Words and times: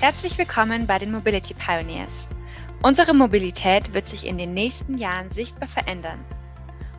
Herzlich 0.00 0.38
willkommen 0.38 0.86
bei 0.86 0.96
den 0.96 1.10
Mobility 1.10 1.54
Pioneers. 1.54 2.28
Unsere 2.84 3.12
Mobilität 3.14 3.92
wird 3.94 4.08
sich 4.08 4.28
in 4.28 4.38
den 4.38 4.54
nächsten 4.54 4.96
Jahren 4.96 5.32
sichtbar 5.32 5.66
verändern. 5.66 6.24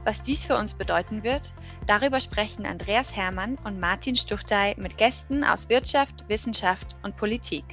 Was 0.03 0.21
dies 0.21 0.43
für 0.43 0.57
uns 0.57 0.73
bedeuten 0.73 1.23
wird, 1.23 1.53
darüber 1.87 2.19
sprechen 2.19 2.65
Andreas 2.65 3.15
Hermann 3.15 3.57
und 3.63 3.79
Martin 3.79 4.17
Stuchtey 4.17 4.75
mit 4.77 4.97
Gästen 4.97 5.45
aus 5.45 5.69
Wirtschaft, 5.69 6.25
Wissenschaft 6.27 6.97
und 7.01 7.15
Politik. 7.15 7.63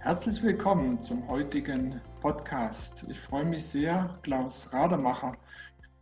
Herzlich 0.00 0.42
willkommen 0.42 1.00
zum 1.00 1.28
heutigen 1.28 2.00
Podcast. 2.20 3.06
Ich 3.08 3.20
freue 3.20 3.44
mich 3.44 3.62
sehr, 3.62 4.10
Klaus 4.24 4.72
Rademacher 4.72 5.36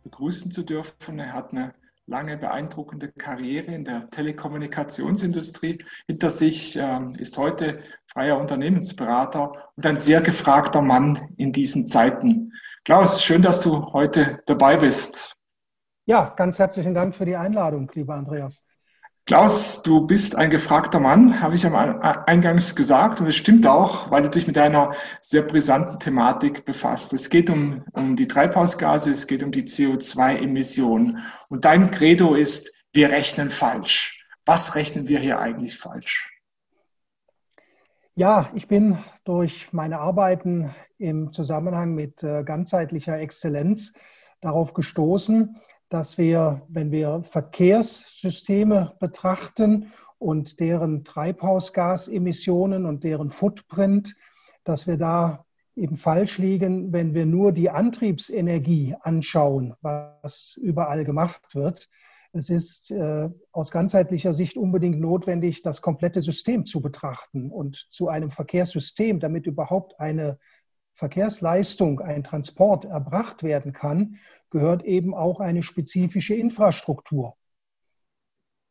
begrüßen 0.03 0.49
zu 0.49 0.63
dürfen. 0.63 1.19
Er 1.19 1.33
hat 1.33 1.51
eine 1.51 1.75
lange 2.07 2.37
beeindruckende 2.37 3.11
Karriere 3.11 3.71
in 3.71 3.83
der 3.83 4.09
Telekommunikationsindustrie 4.09 5.83
hinter 6.07 6.29
sich, 6.29 6.75
ähm, 6.75 7.15
ist 7.15 7.37
heute 7.37 7.79
freier 8.07 8.39
Unternehmensberater 8.39 9.71
und 9.75 9.85
ein 9.85 9.97
sehr 9.97 10.21
gefragter 10.21 10.81
Mann 10.81 11.33
in 11.37 11.51
diesen 11.51 11.85
Zeiten. 11.85 12.53
Klaus, 12.83 13.23
schön, 13.23 13.41
dass 13.41 13.61
du 13.61 13.91
heute 13.93 14.39
dabei 14.45 14.77
bist. 14.77 15.35
Ja, 16.05 16.33
ganz 16.35 16.59
herzlichen 16.59 16.93
Dank 16.93 17.15
für 17.15 17.25
die 17.25 17.35
Einladung, 17.35 17.91
lieber 17.95 18.13
Andreas. 18.13 18.63
Klaus, 19.27 19.81
du 19.81 20.05
bist 20.05 20.35
ein 20.35 20.51
gefragter 20.51 20.99
Mann, 20.99 21.41
habe 21.41 21.55
ich 21.55 21.65
am 21.65 21.73
Eingangs 21.73 22.75
gesagt, 22.75 23.19
und 23.19 23.25
es 23.25 23.35
stimmt 23.35 23.65
auch, 23.65 24.11
weil 24.11 24.21
du 24.21 24.29
dich 24.29 24.45
mit 24.45 24.55
einer 24.55 24.93
sehr 25.19 25.41
brisanten 25.41 25.99
Thematik 25.99 26.63
befasst. 26.63 27.11
Es 27.11 27.31
geht 27.31 27.49
um, 27.49 27.83
um 27.93 28.15
die 28.15 28.27
Treibhausgase, 28.27 29.09
es 29.09 29.25
geht 29.25 29.41
um 29.41 29.51
die 29.51 29.63
CO2-Emissionen. 29.63 31.23
Und 31.49 31.65
dein 31.65 31.89
Credo 31.89 32.35
ist, 32.35 32.71
wir 32.93 33.09
rechnen 33.09 33.49
falsch. 33.49 34.23
Was 34.45 34.75
rechnen 34.75 35.07
wir 35.07 35.17
hier 35.17 35.39
eigentlich 35.39 35.75
falsch? 35.75 36.31
Ja, 38.13 38.51
ich 38.53 38.67
bin 38.67 38.99
durch 39.23 39.73
meine 39.73 40.01
Arbeiten 40.01 40.75
im 40.99 41.33
Zusammenhang 41.33 41.95
mit 41.95 42.21
äh, 42.21 42.43
ganzheitlicher 42.43 43.19
Exzellenz 43.19 43.93
darauf 44.39 44.75
gestoßen, 44.75 45.59
dass 45.89 46.17
wir, 46.17 46.61
wenn 46.67 46.91
wir 46.91 47.23
Verkehrssysteme 47.23 48.95
betrachten 48.99 49.91
und 50.17 50.59
deren 50.59 51.03
Treibhausgasemissionen 51.03 52.85
und 52.85 53.03
deren 53.03 53.29
Footprint, 53.29 54.15
dass 54.63 54.87
wir 54.87 54.97
da 54.97 55.45
eben 55.75 55.97
falsch 55.97 56.37
liegen, 56.37 56.93
wenn 56.93 57.13
wir 57.13 57.25
nur 57.25 57.51
die 57.51 57.69
Antriebsenergie 57.69 58.95
anschauen, 59.01 59.73
was 59.81 60.57
überall 60.61 61.03
gemacht 61.03 61.53
wird. 61.53 61.89
Es 62.31 62.49
ist 62.49 62.91
äh, 62.91 63.29
aus 63.51 63.71
ganzheitlicher 63.71 64.33
Sicht 64.33 64.57
unbedingt 64.57 64.99
notwendig, 64.99 65.61
das 65.61 65.81
komplette 65.81 66.21
System 66.21 66.65
zu 66.65 66.81
betrachten 66.81 67.49
und 67.49 67.87
zu 67.89 68.09
einem 68.09 68.29
Verkehrssystem, 68.29 69.19
damit 69.19 69.47
überhaupt 69.47 69.99
eine 69.99 70.37
Verkehrsleistung, 70.95 71.99
ein 71.99 72.23
Transport 72.23 72.85
erbracht 72.85 73.43
werden 73.43 73.73
kann, 73.73 74.17
gehört 74.49 74.83
eben 74.83 75.13
auch 75.13 75.39
eine 75.39 75.61
spezifische 75.61 76.33
Infrastruktur. 76.33 77.35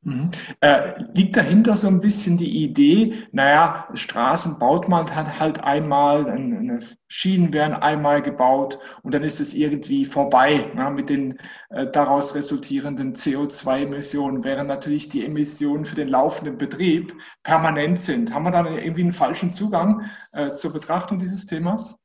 Mhm. 0.05 0.31
Äh, 0.61 1.03
liegt 1.15 1.37
dahinter 1.37 1.75
so 1.75 1.89
ein 1.89 2.01
bisschen 2.01 2.37
die 2.37 2.63
Idee, 2.63 3.27
naja, 3.33 3.89
Straßen 3.95 4.59
baut 4.59 4.87
man 4.87 5.07
halt 5.39 5.65
einmal, 5.65 6.29
eine 6.29 6.81
Schienen 7.09 7.55
werden 7.55 7.75
einmal 7.75 8.21
gebaut 8.21 8.79
und 9.03 9.15
dann 9.15 9.23
ist 9.23 9.41
es 9.41 9.55
irgendwie 9.55 10.05
vorbei 10.05 10.71
ja, 10.77 10.91
mit 10.91 11.09
den 11.09 11.39
äh, 11.71 11.87
daraus 11.91 12.35
resultierenden 12.35 13.15
CO2-Emissionen, 13.15 14.45
während 14.45 14.69
natürlich 14.69 15.09
die 15.09 15.25
Emissionen 15.25 15.87
für 15.87 15.95
den 15.95 16.09
laufenden 16.09 16.59
Betrieb 16.59 17.15
permanent 17.43 17.99
sind. 17.99 18.35
Haben 18.35 18.45
wir 18.45 18.51
da 18.51 18.67
irgendwie 18.67 19.03
einen 19.03 19.13
falschen 19.13 19.51
Zugang 19.51 20.03
äh, 20.33 20.53
zur 20.53 20.75
Betrachtung 20.75 21.19
dieses 21.19 21.47
Themas? 21.47 22.04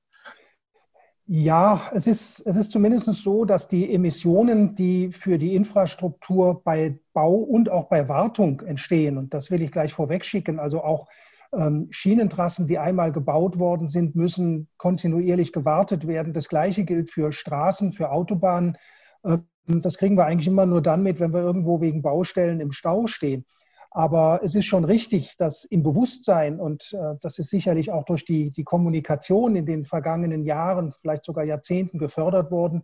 Ja, 1.31 1.91
es 1.93 2.07
ist, 2.07 2.39
es 2.47 2.55
ist 2.55 2.71
zumindest 2.71 3.05
so, 3.05 3.45
dass 3.45 3.67
die 3.67 3.93
Emissionen, 3.93 4.73
die 4.73 5.11
für 5.11 5.37
die 5.37 5.53
Infrastruktur 5.53 6.63
bei 6.63 6.99
Bau 7.13 7.35
und 7.35 7.69
auch 7.69 7.87
bei 7.87 8.09
Wartung 8.09 8.61
entstehen, 8.61 9.15
und 9.19 9.31
das 9.31 9.51
will 9.51 9.61
ich 9.61 9.71
gleich 9.71 9.93
vorwegschicken, 9.93 10.57
also 10.59 10.83
auch 10.83 11.07
ähm, 11.53 11.85
Schienentrassen, 11.91 12.65
die 12.67 12.79
einmal 12.79 13.11
gebaut 13.11 13.59
worden 13.59 13.87
sind, 13.87 14.15
müssen 14.15 14.69
kontinuierlich 14.77 15.53
gewartet 15.53 16.07
werden. 16.07 16.33
Das 16.33 16.49
Gleiche 16.49 16.83
gilt 16.83 17.11
für 17.11 17.31
Straßen, 17.31 17.93
für 17.93 18.11
Autobahnen. 18.11 18.75
Ähm, 19.23 19.45
das 19.67 19.99
kriegen 19.99 20.17
wir 20.17 20.25
eigentlich 20.25 20.47
immer 20.47 20.65
nur 20.65 20.81
dann 20.81 21.03
mit, 21.03 21.19
wenn 21.19 21.31
wir 21.31 21.41
irgendwo 21.41 21.79
wegen 21.79 22.01
Baustellen 22.01 22.59
im 22.59 22.71
Stau 22.71 23.05
stehen. 23.05 23.45
Aber 23.91 24.41
es 24.43 24.53
ist 24.53 24.65
schon 24.65 24.85
richtig, 24.85 25.35
dass 25.37 25.63
im 25.63 25.81
Bewusstsein, 25.81 26.59
und 26.59 26.93
äh, 26.93 27.15
das 27.21 27.39
ist 27.39 27.49
sicherlich 27.49 27.91
auch 27.91 28.05
durch 28.05 28.23
die, 28.23 28.51
die 28.51 28.63
Kommunikation 28.63 29.55
in 29.55 29.65
den 29.65 29.85
vergangenen 29.85 30.43
Jahren, 30.43 30.93
vielleicht 30.93 31.25
sogar 31.25 31.43
Jahrzehnten 31.43 31.97
gefördert 31.97 32.51
worden, 32.51 32.83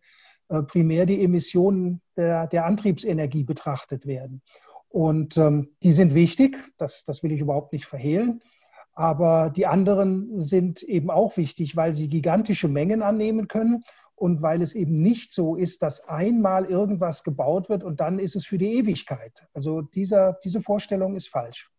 äh, 0.50 0.64
primär 0.64 1.06
die 1.06 1.24
Emissionen 1.24 2.02
der, 2.18 2.48
der 2.48 2.66
Antriebsenergie 2.66 3.44
betrachtet 3.44 4.06
werden. 4.06 4.42
Und 4.90 5.38
ähm, 5.38 5.76
die 5.84 5.92
sind 5.92 6.16
wichtig, 6.16 6.58
das, 6.78 7.04
das 7.04 7.22
will 7.22 7.32
ich 7.32 7.42
überhaupt 7.42 7.74
nicht 7.74 7.86
verhehlen. 7.86 8.42
Aber 8.94 9.50
die 9.50 9.68
anderen 9.68 10.42
sind 10.42 10.82
eben 10.82 11.12
auch 11.12 11.36
wichtig, 11.36 11.76
weil 11.76 11.94
sie 11.94 12.08
gigantische 12.08 12.70
Mengen 12.70 13.02
annehmen 13.02 13.50
können 13.50 13.84
und 14.16 14.42
weil 14.42 14.62
es 14.62 14.74
eben 14.74 15.02
nicht 15.02 15.34
so 15.34 15.56
ist, 15.56 15.82
dass 15.82 16.08
einmal 16.08 16.66
irgendwas 16.66 17.24
gebaut 17.24 17.70
wird 17.70 17.84
und 17.84 18.00
dann 18.00 18.20
ist 18.20 18.36
es 18.36 18.46
für 18.46 18.58
die 18.58 18.74
Ewigkeit. 18.78 19.48
Also 19.54 19.82
dieser, 19.82 20.34
diese 20.44 20.62
Vorstellung 20.62 21.16
ist 21.16 21.30
falsch. 21.30 21.72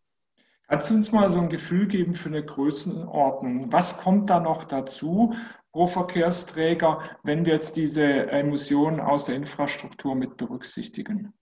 Kannst 0.67 0.89
du 0.89 0.95
uns 0.95 1.11
mal 1.11 1.29
so 1.29 1.39
ein 1.39 1.49
Gefühl 1.49 1.87
geben 1.87 2.13
für 2.13 2.27
eine 2.29 2.43
Größenordnung? 2.43 3.71
Was 3.71 3.97
kommt 3.97 4.29
da 4.29 4.39
noch 4.39 4.65
dazu 4.65 5.33
pro 5.71 5.87
Verkehrsträger, 5.87 6.99
wenn 7.23 7.45
wir 7.45 7.53
jetzt 7.53 7.77
diese 7.77 8.03
Emissionen 8.03 8.99
aus 8.99 9.25
der 9.25 9.35
Infrastruktur 9.35 10.15
mit 10.15 10.35
berücksichtigen? 10.35 11.33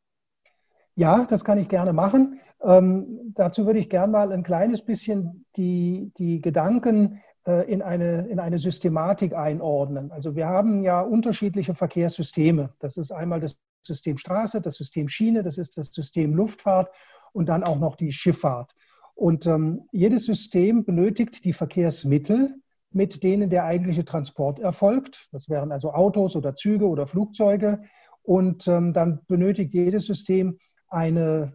Ja, 0.95 1.25
das 1.25 1.43
kann 1.43 1.57
ich 1.57 1.67
gerne 1.69 1.91
machen. 1.91 2.39
Ähm, 2.61 3.33
dazu 3.33 3.65
würde 3.65 3.79
ich 3.79 3.89
gerne 3.89 4.11
mal 4.11 4.31
ein 4.31 4.43
kleines 4.43 4.83
bisschen 4.83 5.45
die, 5.57 6.11
die 6.17 6.39
Gedanken 6.39 7.21
in 7.51 7.81
eine, 7.81 8.27
in 8.27 8.39
eine 8.39 8.57
Systematik 8.57 9.33
einordnen. 9.33 10.11
Also 10.11 10.35
wir 10.35 10.47
haben 10.47 10.83
ja 10.83 11.01
unterschiedliche 11.01 11.75
Verkehrssysteme. 11.75 12.73
Das 12.79 12.97
ist 12.97 13.11
einmal 13.11 13.39
das 13.39 13.57
System 13.81 14.17
Straße, 14.17 14.61
das 14.61 14.75
System 14.75 15.07
Schiene, 15.07 15.43
das 15.43 15.57
ist 15.57 15.77
das 15.77 15.87
System 15.87 16.33
Luftfahrt 16.33 16.89
und 17.33 17.47
dann 17.47 17.63
auch 17.63 17.79
noch 17.79 17.95
die 17.95 18.11
Schifffahrt. 18.11 18.73
Und 19.13 19.45
ähm, 19.45 19.83
jedes 19.91 20.25
System 20.25 20.83
benötigt 20.83 21.45
die 21.45 21.53
Verkehrsmittel, 21.53 22.55
mit 22.91 23.23
denen 23.23 23.49
der 23.49 23.65
eigentliche 23.65 24.05
Transport 24.05 24.59
erfolgt. 24.59 25.27
Das 25.31 25.49
wären 25.49 25.71
also 25.71 25.93
Autos 25.93 26.35
oder 26.35 26.55
Züge 26.55 26.87
oder 26.87 27.07
Flugzeuge. 27.07 27.83
Und 28.23 28.67
ähm, 28.67 28.93
dann 28.93 29.19
benötigt 29.27 29.73
jedes 29.73 30.05
System 30.05 30.57
eine 30.87 31.53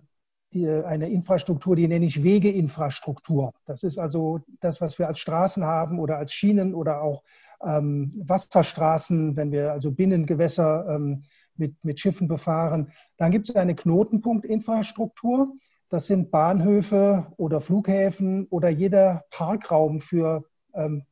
eine 0.52 1.08
Infrastruktur, 1.08 1.76
die 1.76 1.86
nenne 1.86 2.06
ich 2.06 2.22
Wegeinfrastruktur. 2.22 3.52
Das 3.66 3.82
ist 3.82 3.98
also 3.98 4.40
das, 4.60 4.80
was 4.80 4.98
wir 4.98 5.06
als 5.08 5.18
Straßen 5.20 5.64
haben 5.64 5.98
oder 5.98 6.18
als 6.18 6.32
Schienen 6.32 6.74
oder 6.74 7.02
auch 7.02 7.22
ähm, 7.64 8.12
Wasserstraßen, 8.24 9.36
wenn 9.36 9.52
wir 9.52 9.72
also 9.72 9.92
Binnengewässer 9.92 10.86
ähm, 10.88 11.22
mit, 11.56 11.76
mit 11.84 12.00
Schiffen 12.00 12.26
befahren. 12.26 12.92
Dann 13.16 13.30
gibt 13.30 13.48
es 13.48 13.56
eine 13.56 13.74
Knotenpunktinfrastruktur. 13.74 15.54
Das 15.88 16.06
sind 16.06 16.30
Bahnhöfe 16.30 17.32
oder 17.36 17.60
Flughäfen 17.60 18.46
oder 18.46 18.68
jeder 18.68 19.24
Parkraum 19.30 20.00
für 20.00 20.44
ähm, 20.74 21.04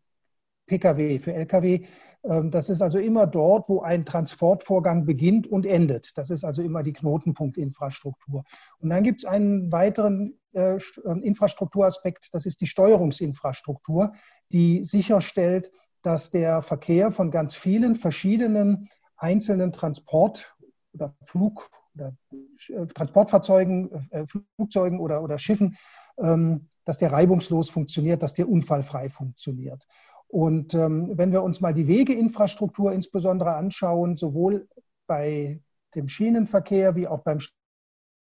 Pkw, 0.67 1.19
für 1.19 1.35
Lkw, 1.35 1.87
das 2.23 2.69
ist 2.69 2.83
also 2.83 2.99
immer 2.99 3.27
dort, 3.27 3.69
wo 3.69 3.81
ein 3.81 4.05
Transportvorgang 4.05 5.05
beginnt 5.05 5.47
und 5.47 5.65
endet. 5.65 6.19
Das 6.19 6.31
ist 6.31 6.45
also 6.45 6.63
immer 6.63 6.83
die 6.83 6.93
Knotenpunktinfrastruktur. 6.93 8.45
Und 8.81 8.91
dann 8.91 9.05
gibt 9.05 9.23
es 9.23 9.25
einen 9.25 9.71
weiteren 9.71 10.39
äh, 10.53 10.79
ähm, 11.05 11.23
Infrastrukturaspekt, 11.23 12.31
das 12.33 12.47
ist 12.47 12.61
die 12.61 12.67
Steuerungsinfrastruktur, 12.67 14.15
die 14.51 14.85
sicherstellt, 14.85 15.71
dass 16.03 16.31
der 16.31 16.63
Verkehr 16.63 17.13
von 17.13 17.31
ganz 17.31 17.55
vielen 17.55 17.95
verschiedenen 17.95 18.89
einzelnen 19.17 19.73
Transport- 19.73 20.55
oder 20.95 21.15
Flug- 21.25 21.71
oder 21.95 22.17
äh, 22.33 22.87
Transportfahrzeugen, 22.87 23.91
äh, 24.11 24.27
Flugzeugen 24.27 25.01
oder, 25.01 25.23
oder 25.23 25.39
Schiffen, 25.39 25.77
ähm, 26.19 26.69
dass 26.85 26.99
der 26.99 27.13
reibungslos 27.13 27.69
funktioniert, 27.69 28.23
dass 28.23 28.35
der 28.35 28.49
unfallfrei 28.49 29.11
funktioniert. 29.11 29.87
Und 30.29 30.75
ähm, 30.75 31.11
wenn 31.17 31.33
wir 31.33 31.43
uns 31.43 31.61
mal 31.61 31.75
die 31.75 31.89
Wegeinfrastruktur 31.89 32.93
insbesondere 32.93 33.55
anschauen, 33.55 34.17
sowohl 34.17 34.69
bei 35.07 35.61
dem 35.95 36.07
Schienenverkehr 36.07 36.95
wie 36.97 37.09
auch 37.09 37.23
beim 37.23 37.39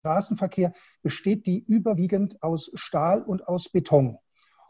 Straßenverkehr, 0.01 0.73
besteht 1.01 1.45
die 1.45 1.63
überwiegend 1.63 2.43
aus 2.43 2.69
Stahl 2.73 3.21
und 3.21 3.47
aus 3.47 3.69
Beton. 3.69 4.17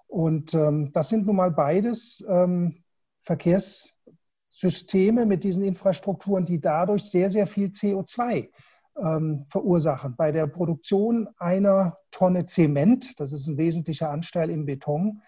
Und 0.06 0.54
ähm, 0.54 0.92
das 0.94 1.10
sind 1.10 1.26
nun 1.26 1.38
mal 1.38 1.50
beides 1.50 2.24
ähm, 2.30 2.84
Verkehrssysteme 3.24 5.26
mit 5.26 5.44
diesen 5.44 5.64
Infrastrukturen, 5.64 6.46
die 6.46 6.62
dadurch 6.62 7.06
sehr, 7.06 7.32
sehr 7.32 7.48
viel 7.48 7.70
CO2 7.70 8.52
ähm, 8.96 9.48
verursachen. 9.50 10.16
Bei 10.16 10.32
der 10.32 10.46
Produktion 10.46 11.30
einer 11.38 11.98
Tonne 12.12 12.46
Zement, 12.46 13.20
das 13.20 13.32
ist 13.32 13.48
ein 13.48 13.58
wesentlicher 13.58 14.12
Anteil 14.12 14.52
im 14.52 14.68
Beton, 14.68 15.24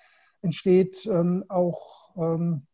entsteht 0.46 1.06
ähm, 1.08 1.44
auch 1.50 2.16
ähm, 2.16 2.68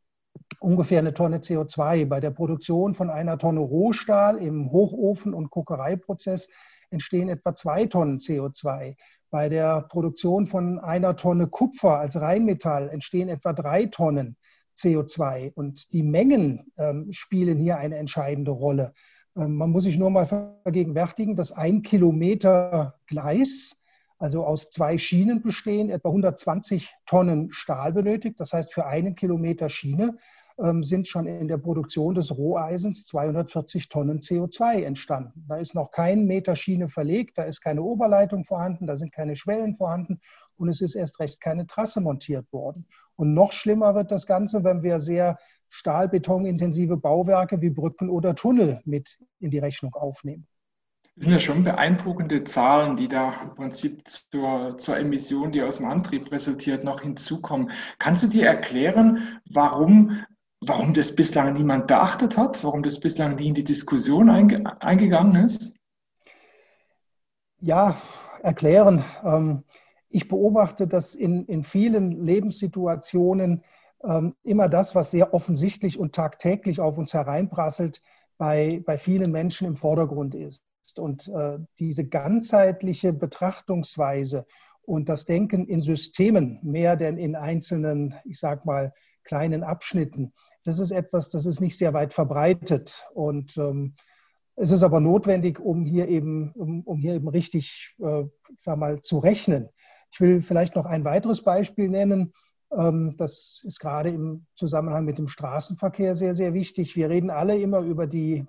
ungefähr 0.60 1.00
eine 1.00 1.14
Tonne 1.14 1.40
CO2. 1.40 2.06
Bei 2.06 2.20
der 2.20 2.32
Produktion 2.32 2.94
von 2.94 3.10
einer 3.10 3.38
Tonne 3.38 3.62
Rohstahl 3.62 4.38
im 4.38 4.72
Hochofen- 4.72 5.34
und 5.34 5.50
Kokereiprozess 5.50 6.50
entstehen 6.92 7.30
etwa 7.30 7.56
zwei 7.56 7.86
Tonnen 7.88 8.20
CO2. 8.20 8.96
Bei 9.32 9.50
der 9.50 9.82
Produktion 9.82 10.46
von 10.46 10.78
einer 10.80 11.16
Tonne 11.16 11.48
Kupfer 11.48 12.00
als 12.00 12.20
Reinmetall 12.20 12.90
entstehen 12.90 13.30
etwa 13.30 13.54
drei 13.54 13.86
Tonnen 13.86 14.36
CO2. 14.78 15.54
Und 15.54 15.94
die 15.94 16.04
Mengen 16.04 16.72
ähm, 16.78 17.08
spielen 17.12 17.58
hier 17.58 17.78
eine 17.78 17.98
entscheidende 17.98 18.52
Rolle. 18.52 18.94
Ähm, 19.38 19.56
man 19.56 19.72
muss 19.72 19.86
sich 19.86 19.98
nur 19.98 20.10
mal 20.10 20.26
vergegenwärtigen, 20.26 21.36
dass 21.36 21.52
ein 21.52 21.82
Kilometer 21.82 23.00
Gleis, 23.08 23.81
also 24.22 24.46
aus 24.46 24.70
zwei 24.70 25.00
Schienen 25.00 25.42
bestehen, 25.42 25.90
etwa 25.90 26.10
120 26.10 26.94
Tonnen 27.08 27.52
Stahl 27.52 27.92
benötigt. 27.92 28.40
Das 28.40 28.54
heißt, 28.54 28.72
für 28.72 28.86
einen 28.86 29.16
Kilometer 29.16 29.68
Schiene 29.68 30.16
ähm, 30.60 30.84
sind 30.84 31.08
schon 31.08 31.26
in 31.26 31.48
der 31.48 31.58
Produktion 31.58 32.14
des 32.14 32.38
Roheisens 32.38 33.04
240 33.06 33.90
Tonnen 33.90 34.20
CO2 34.20 34.84
entstanden. 34.84 35.46
Da 35.48 35.58
ist 35.58 35.74
noch 35.74 35.90
kein 35.90 36.26
Meter 36.26 36.56
Schiene 36.56 36.88
verlegt, 36.88 37.40
da 37.40 37.44
ist 37.44 37.62
keine 37.62 37.82
Oberleitung 37.82 38.44
vorhanden, 38.44 38.86
da 38.86 38.96
sind 38.96 39.12
keine 39.12 39.36
Schwellen 39.36 39.76
vorhanden 39.76 40.22
und 40.56 40.70
es 40.70 40.82
ist 40.82 40.94
erst 40.94 41.20
recht 41.20 41.42
keine 41.42 41.66
Trasse 41.66 42.00
montiert 42.00 42.52
worden. 42.54 42.86
Und 43.16 43.34
noch 43.34 43.52
schlimmer 43.54 43.96
wird 43.96 44.12
das 44.12 44.28
Ganze, 44.28 44.64
wenn 44.64 44.84
wir 44.84 45.00
sehr 45.00 45.40
stahlbetonintensive 45.70 46.98
Bauwerke 46.98 47.60
wie 47.62 47.72
Brücken 47.72 48.10
oder 48.10 48.36
Tunnel 48.36 48.82
mit 48.86 49.18
in 49.40 49.50
die 49.50 49.60
Rechnung 49.60 49.96
aufnehmen. 49.96 50.48
Das 51.16 51.26
sind 51.26 51.34
ja 51.34 51.40
schon 51.40 51.64
beeindruckende 51.64 52.44
Zahlen, 52.46 52.96
die 52.96 53.08
da 53.08 53.34
im 53.44 53.54
Prinzip 53.54 54.08
zur, 54.08 54.78
zur 54.78 54.98
Emission, 54.98 55.52
die 55.52 55.62
aus 55.62 55.78
dem 55.78 55.88
Antrieb 55.88 56.32
resultiert, 56.32 56.84
noch 56.84 57.02
hinzukommen. 57.02 57.72
Kannst 58.00 58.24
du 58.24 58.28
dir 58.28 58.48
erklären, 58.48 59.40
warum 59.50 60.24
warum 60.62 60.94
das 60.94 61.16
bislang 61.16 61.54
niemand 61.54 61.88
beachtet 61.88 62.38
hat, 62.38 62.64
warum 62.64 62.84
das 62.84 63.00
bislang 63.00 63.36
nie 63.36 63.48
in 63.48 63.54
die 63.56 63.64
Diskussion 63.64 64.30
einge 64.30 64.64
eingegangen 64.82 65.44
ist? 65.44 65.76
Ja, 67.60 67.98
erklären. 68.42 69.04
Ähm, 69.24 69.64
ich 70.10 70.28
beobachte, 70.28 70.88
dass 70.88 71.16
in, 71.16 71.46
in 71.46 71.64
vielen 71.64 72.12
Lebenssituationen 72.12 73.64
ähm, 74.04 74.36
immer 74.44 74.68
das, 74.68 74.96
was 74.96 75.12
sehr 75.12 75.34
offensichtlich 75.34 75.98
und 76.00 76.14
tagtäglich 76.14 76.80
auf 76.80 76.98
uns 76.98 77.14
hereinprasselt, 77.14 78.02
bei, 78.38 78.82
bei 78.86 78.98
vielen 78.98 79.32
Menschen 79.32 79.68
im 79.68 79.76
Vordergrund 79.76 80.34
ist. 80.34 80.66
Und 80.98 81.28
äh, 81.28 81.60
diese 81.80 82.08
ganzheitliche 82.08 83.14
Betrachtungsweise 83.14 84.46
und 84.84 85.10
das 85.10 85.26
Denken 85.26 85.68
in 85.68 85.82
Systemen 85.82 86.60
mehr 86.64 86.96
denn 86.96 87.18
in 87.18 87.36
einzelnen, 87.36 88.16
ich 88.26 88.40
sag 88.40 88.66
mal, 88.66 88.94
kleinen 89.24 89.64
Abschnitten, 89.64 90.34
das 90.64 90.80
ist 90.80 90.92
etwas, 90.92 91.30
das 91.30 91.46
ist 91.46 91.60
nicht 91.60 91.78
sehr 91.78 91.94
weit 91.94 92.14
verbreitet. 92.14 93.06
Und 93.14 93.58
ähm, 93.58 93.96
es 94.56 94.70
ist 94.70 94.84
aber 94.84 95.00
notwendig, 95.00 95.60
um 95.60 95.86
hier 95.86 96.08
eben, 96.08 96.52
um, 96.52 96.82
um 96.84 97.00
hier 97.00 97.16
eben 97.16 97.28
richtig, 97.28 97.96
äh, 98.00 98.24
ich 98.24 98.60
sag 98.62 98.78
mal, 98.78 99.02
zu 99.02 99.20
rechnen. 99.20 99.70
Ich 100.12 100.20
will 100.20 100.42
vielleicht 100.42 100.76
noch 100.76 100.86
ein 100.86 101.06
weiteres 101.06 101.42
Beispiel 101.42 101.90
nennen. 101.90 102.34
Ähm, 102.72 103.16
das 103.18 103.62
ist 103.66 103.80
gerade 103.80 104.10
im 104.10 104.46
Zusammenhang 104.56 105.06
mit 105.06 105.18
dem 105.18 105.28
Straßenverkehr 105.28 106.16
sehr, 106.16 106.34
sehr 106.34 106.54
wichtig. 106.54 106.96
Wir 106.96 107.10
reden 107.10 107.30
alle 107.30 107.60
immer 107.60 107.80
über 107.80 108.08
die 108.08 108.46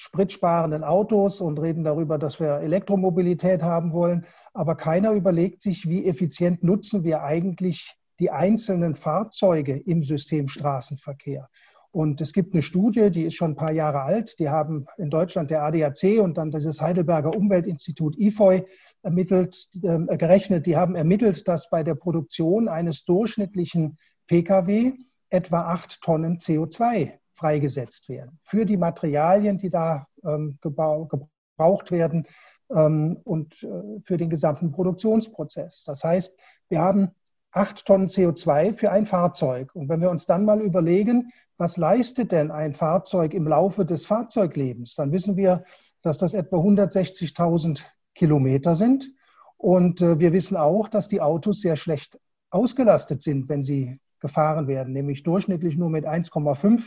spritsparenden 0.00 0.82
Autos 0.82 1.42
und 1.42 1.60
reden 1.60 1.84
darüber, 1.84 2.16
dass 2.16 2.40
wir 2.40 2.60
Elektromobilität 2.60 3.62
haben 3.62 3.92
wollen. 3.92 4.24
Aber 4.54 4.74
keiner 4.74 5.12
überlegt 5.12 5.60
sich, 5.60 5.90
wie 5.90 6.06
effizient 6.06 6.64
nutzen 6.64 7.04
wir 7.04 7.22
eigentlich 7.22 7.96
die 8.18 8.30
einzelnen 8.30 8.94
Fahrzeuge 8.94 9.76
im 9.76 10.02
System 10.02 10.48
Straßenverkehr. 10.48 11.50
Und 11.90 12.22
es 12.22 12.32
gibt 12.32 12.54
eine 12.54 12.62
Studie, 12.62 13.10
die 13.10 13.24
ist 13.24 13.34
schon 13.34 13.52
ein 13.52 13.56
paar 13.56 13.72
Jahre 13.72 14.00
alt. 14.00 14.38
Die 14.38 14.48
haben 14.48 14.86
in 14.96 15.10
Deutschland 15.10 15.50
der 15.50 15.64
ADAC 15.64 16.18
und 16.20 16.38
dann 16.38 16.50
dieses 16.50 16.80
Heidelberger 16.80 17.36
Umweltinstitut 17.36 18.16
IFOI 18.18 18.64
ermittelt, 19.02 19.68
äh, 19.82 20.16
gerechnet. 20.16 20.64
Die 20.64 20.78
haben 20.78 20.94
ermittelt, 20.94 21.46
dass 21.46 21.68
bei 21.68 21.82
der 21.82 21.94
Produktion 21.94 22.68
eines 22.68 23.04
durchschnittlichen 23.04 23.98
Pkw 24.28 24.94
etwa 25.28 25.60
acht 25.62 26.00
Tonnen 26.00 26.38
CO2 26.38 27.19
freigesetzt 27.40 28.08
werden 28.10 28.38
für 28.42 28.66
die 28.66 28.76
Materialien, 28.76 29.56
die 29.56 29.70
da 29.70 30.06
ähm, 30.24 30.58
gebraucht 30.60 31.90
werden 31.90 32.26
ähm, 32.70 33.18
und 33.24 33.62
äh, 33.62 34.00
für 34.04 34.18
den 34.18 34.28
gesamten 34.28 34.72
Produktionsprozess. 34.72 35.84
Das 35.84 36.04
heißt, 36.04 36.38
wir 36.68 36.80
haben 36.80 37.08
acht 37.50 37.86
Tonnen 37.86 38.08
CO2 38.08 38.74
für 38.74 38.92
ein 38.92 39.06
Fahrzeug. 39.06 39.74
Und 39.74 39.88
wenn 39.88 40.02
wir 40.02 40.10
uns 40.10 40.26
dann 40.26 40.44
mal 40.44 40.60
überlegen, 40.60 41.32
was 41.56 41.78
leistet 41.78 42.30
denn 42.30 42.50
ein 42.50 42.74
Fahrzeug 42.74 43.32
im 43.32 43.48
Laufe 43.48 43.86
des 43.86 44.04
Fahrzeuglebens, 44.04 44.94
dann 44.94 45.10
wissen 45.10 45.36
wir, 45.36 45.64
dass 46.02 46.18
das 46.18 46.34
etwa 46.34 46.58
160.000 46.58 47.82
Kilometer 48.14 48.76
sind. 48.76 49.10
Und 49.56 50.02
äh, 50.02 50.18
wir 50.18 50.34
wissen 50.34 50.58
auch, 50.58 50.88
dass 50.88 51.08
die 51.08 51.22
Autos 51.22 51.62
sehr 51.62 51.76
schlecht 51.76 52.20
ausgelastet 52.50 53.22
sind, 53.22 53.48
wenn 53.48 53.62
sie 53.62 53.98
gefahren 54.20 54.68
werden, 54.68 54.92
nämlich 54.92 55.22
durchschnittlich 55.22 55.76
nur 55.78 55.88
mit 55.88 56.06
1,5. 56.06 56.82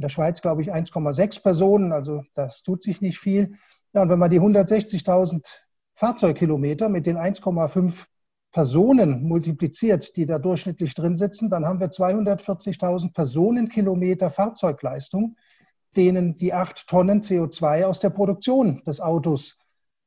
In 0.00 0.04
der 0.04 0.08
Schweiz, 0.08 0.40
glaube 0.40 0.62
ich, 0.62 0.72
1,6 0.72 1.42
Personen, 1.42 1.92
also 1.92 2.22
das 2.32 2.62
tut 2.62 2.82
sich 2.82 3.02
nicht 3.02 3.18
viel. 3.18 3.58
Ja, 3.92 4.00
und 4.00 4.08
wenn 4.08 4.18
man 4.18 4.30
die 4.30 4.40
160.000 4.40 5.44
Fahrzeugkilometer 5.94 6.88
mit 6.88 7.04
den 7.04 7.18
1,5 7.18 8.06
Personen 8.50 9.22
multipliziert, 9.22 10.16
die 10.16 10.24
da 10.24 10.38
durchschnittlich 10.38 10.94
drin 10.94 11.18
sitzen, 11.18 11.50
dann 11.50 11.66
haben 11.66 11.80
wir 11.80 11.90
240.000 11.90 13.12
Personenkilometer 13.12 14.30
Fahrzeugleistung, 14.30 15.36
denen 15.94 16.38
die 16.38 16.54
acht 16.54 16.88
Tonnen 16.88 17.20
CO2 17.20 17.84
aus 17.84 18.00
der 18.00 18.08
Produktion 18.08 18.82
des 18.86 19.02
Autos 19.02 19.58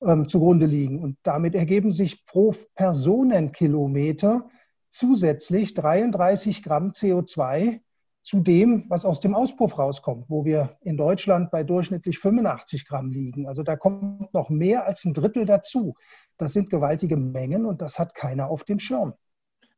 ähm, 0.01 0.28
zugrunde 0.28 0.66
liegen. 0.66 1.04
Und 1.04 1.19
damit 1.22 1.54
ergeben 1.54 1.92
sich 1.92 2.25
pro 2.25 2.56
Personenkilometer 2.74 4.50
zusätzlich 4.90 5.75
33 5.75 6.63
Gramm 6.63 6.94
CO2 6.94 7.80
zu 8.23 8.39
dem, 8.39 8.85
was 8.87 9.05
aus 9.05 9.19
dem 9.19 9.35
Auspuff 9.35 9.77
rauskommt, 9.77 10.29
wo 10.29 10.45
wir 10.45 10.77
in 10.81 10.97
Deutschland 10.97 11.51
bei 11.51 11.63
durchschnittlich 11.63 12.19
85 12.19 12.87
Gramm 12.87 13.11
liegen. 13.11 13.47
Also 13.47 13.63
da 13.63 13.75
kommt 13.75 14.33
noch 14.33 14.49
mehr 14.49 14.87
als 14.87 15.03
ein 15.03 15.13
Drittel 15.13 15.45
dazu. 15.45 15.95
Das 16.37 16.53
sind 16.53 16.69
gewaltige 16.69 17.17
Mengen 17.17 17.65
und 17.65 17.81
das 17.81 17.99
hat 17.99 18.15
keiner 18.15 18.47
auf 18.47 18.63
dem 18.63 18.79
Schirm. 18.79 19.13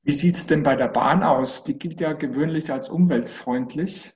Wie 0.03 0.11
sieht 0.11 0.35
es 0.35 0.45
denn 0.45 0.61
bei 0.61 0.75
der 0.75 0.87
Bahn 0.87 1.23
aus? 1.23 1.63
Die 1.63 1.79
gilt 1.79 1.99
ja 1.99 2.13
gewöhnlich 2.13 2.71
als 2.71 2.89
umweltfreundlich. 2.89 4.13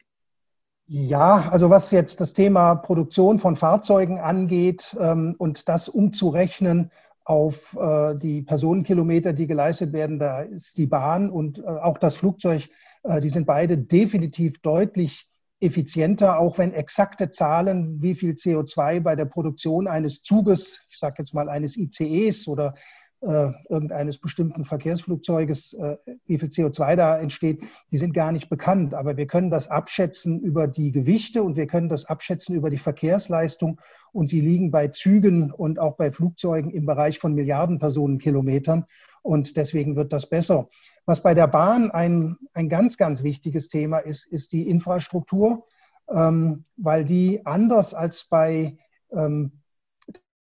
Ja, 0.85 1.49
also 1.51 1.69
was 1.69 1.91
jetzt 1.91 2.21
das 2.21 2.33
Thema 2.33 2.75
Produktion 2.75 3.39
von 3.39 3.55
Fahrzeugen 3.55 4.19
angeht 4.19 4.95
ähm, 4.99 5.35
und 5.37 5.67
das 5.67 5.89
umzurechnen 5.89 6.91
auf 7.29 7.77
äh, 7.79 8.15
die 8.15 8.41
Personenkilometer, 8.41 9.33
die 9.33 9.45
geleistet 9.45 9.93
werden, 9.93 10.17
da 10.17 10.41
ist 10.41 10.79
die 10.79 10.87
Bahn 10.87 11.29
und 11.29 11.59
äh, 11.59 11.61
auch 11.61 11.99
das 11.99 12.17
Flugzeug, 12.17 12.69
äh, 13.03 13.21
die 13.21 13.29
sind 13.29 13.45
beide 13.45 13.77
definitiv 13.77 14.59
deutlich 14.63 15.29
effizienter, 15.59 16.39
auch 16.39 16.57
wenn 16.57 16.73
exakte 16.73 17.29
Zahlen, 17.29 18.01
wie 18.01 18.15
viel 18.15 18.31
CO2 18.31 19.01
bei 19.01 19.15
der 19.15 19.25
Produktion 19.25 19.87
eines 19.87 20.23
Zuges, 20.23 20.79
ich 20.89 20.97
sage 20.97 21.17
jetzt 21.19 21.35
mal 21.35 21.49
eines 21.49 21.77
ICEs 21.77 22.47
oder 22.47 22.73
äh, 23.21 23.51
irgendeines 23.67 24.17
bestimmten 24.17 24.65
Verkehrsflugzeuges, 24.65 25.73
äh, 25.73 25.97
wie 26.25 26.37
viel 26.37 26.49
CO2 26.49 26.95
da 26.95 27.17
entsteht, 27.17 27.61
die 27.91 27.97
sind 27.97 28.13
gar 28.13 28.31
nicht 28.31 28.49
bekannt. 28.49 28.93
Aber 28.93 29.17
wir 29.17 29.27
können 29.27 29.49
das 29.49 29.69
abschätzen 29.69 30.39
über 30.39 30.67
die 30.67 30.91
Gewichte 30.91 31.43
und 31.43 31.57
wir 31.57 31.67
können 31.67 31.89
das 31.89 32.05
abschätzen 32.05 32.55
über 32.55 32.69
die 32.69 32.77
Verkehrsleistung 32.77 33.81
und 34.11 34.31
die 34.31 34.41
liegen 34.41 34.71
bei 34.71 34.87
Zügen 34.87 35.51
und 35.51 35.79
auch 35.79 35.97
bei 35.97 36.11
Flugzeugen 36.11 36.71
im 36.71 36.85
Bereich 36.85 37.19
von 37.19 37.33
Milliarden 37.33 37.79
Personenkilometern 37.79 38.85
und 39.21 39.57
deswegen 39.57 39.95
wird 39.95 40.13
das 40.13 40.29
besser. 40.29 40.69
Was 41.05 41.21
bei 41.21 41.33
der 41.33 41.47
Bahn 41.47 41.91
ein, 41.91 42.37
ein 42.53 42.69
ganz, 42.69 42.97
ganz 42.97 43.23
wichtiges 43.23 43.67
Thema 43.67 43.97
ist, 43.97 44.25
ist 44.25 44.53
die 44.53 44.69
Infrastruktur, 44.69 45.65
ähm, 46.09 46.63
weil 46.77 47.05
die 47.05 47.45
anders 47.45 47.93
als 47.93 48.25
bei 48.29 48.77
ähm, 49.11 49.61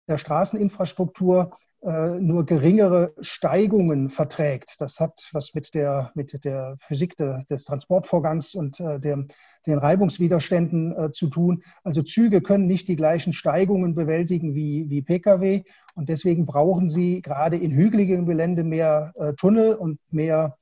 der 0.08 0.18
Straßeninfrastruktur 0.18 1.56
nur 1.86 2.44
geringere 2.46 3.14
Steigungen 3.20 4.10
verträgt. 4.10 4.80
Das 4.80 4.98
hat 4.98 5.28
was 5.32 5.54
mit 5.54 5.74
der, 5.74 6.10
mit 6.14 6.44
der 6.44 6.76
Physik 6.80 7.16
de, 7.16 7.44
des 7.48 7.64
Transportvorgangs 7.64 8.54
und 8.54 8.80
äh, 8.80 8.98
dem, 8.98 9.28
den 9.66 9.78
Reibungswiderständen 9.78 10.96
äh, 10.96 11.10
zu 11.12 11.28
tun. 11.28 11.62
Also 11.84 12.02
Züge 12.02 12.40
können 12.40 12.66
nicht 12.66 12.88
die 12.88 12.96
gleichen 12.96 13.32
Steigungen 13.32 13.94
bewältigen 13.94 14.54
wie, 14.54 14.90
wie 14.90 15.02
Pkw 15.02 15.62
und 15.94 16.08
deswegen 16.08 16.44
brauchen 16.44 16.88
sie 16.88 17.22
gerade 17.22 17.56
in 17.56 17.70
hügeligem 17.70 18.26
Gelände 18.26 18.64
mehr 18.64 19.12
äh, 19.16 19.34
Tunnel 19.34 19.74
und 19.74 20.00
mehr 20.10 20.56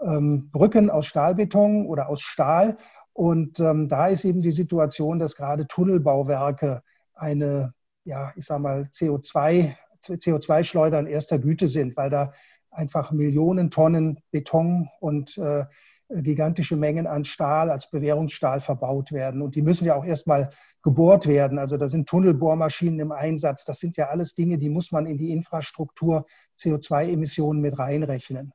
ähm, 0.00 0.50
Brücken 0.50 0.88
aus 0.88 1.06
Stahlbeton 1.06 1.86
oder 1.86 2.08
aus 2.08 2.22
Stahl. 2.22 2.78
Und 3.12 3.60
ähm, 3.60 3.88
da 3.88 4.06
ist 4.06 4.24
eben 4.24 4.40
die 4.40 4.50
Situation, 4.50 5.18
dass 5.18 5.36
gerade 5.36 5.66
Tunnelbauwerke 5.66 6.82
eine 7.14 7.74
ja, 8.04 8.32
ich 8.36 8.46
sage 8.46 8.62
mal, 8.62 8.88
CO2, 8.92 9.76
CO2-Schleudern 10.02 11.06
erster 11.06 11.38
Güte 11.38 11.68
sind, 11.68 11.96
weil 11.96 12.10
da 12.10 12.32
einfach 12.70 13.12
Millionen 13.12 13.70
Tonnen 13.70 14.20
Beton 14.30 14.88
und 15.00 15.36
äh, 15.38 15.64
gigantische 16.10 16.76
Mengen 16.76 17.06
an 17.06 17.24
Stahl 17.24 17.70
als 17.70 17.90
Bewährungsstahl 17.90 18.60
verbaut 18.60 19.12
werden. 19.12 19.42
Und 19.42 19.54
die 19.54 19.62
müssen 19.62 19.84
ja 19.84 19.94
auch 19.94 20.04
erstmal 20.04 20.50
gebohrt 20.82 21.26
werden. 21.26 21.58
Also 21.58 21.76
da 21.76 21.88
sind 21.88 22.08
Tunnelbohrmaschinen 22.08 22.98
im 22.98 23.12
Einsatz. 23.12 23.64
Das 23.64 23.78
sind 23.78 23.96
ja 23.96 24.08
alles 24.08 24.34
Dinge, 24.34 24.58
die 24.58 24.70
muss 24.70 24.92
man 24.92 25.06
in 25.06 25.18
die 25.18 25.30
Infrastruktur 25.30 26.26
CO2-Emissionen 26.58 27.60
mit 27.60 27.78
reinrechnen. 27.78 28.52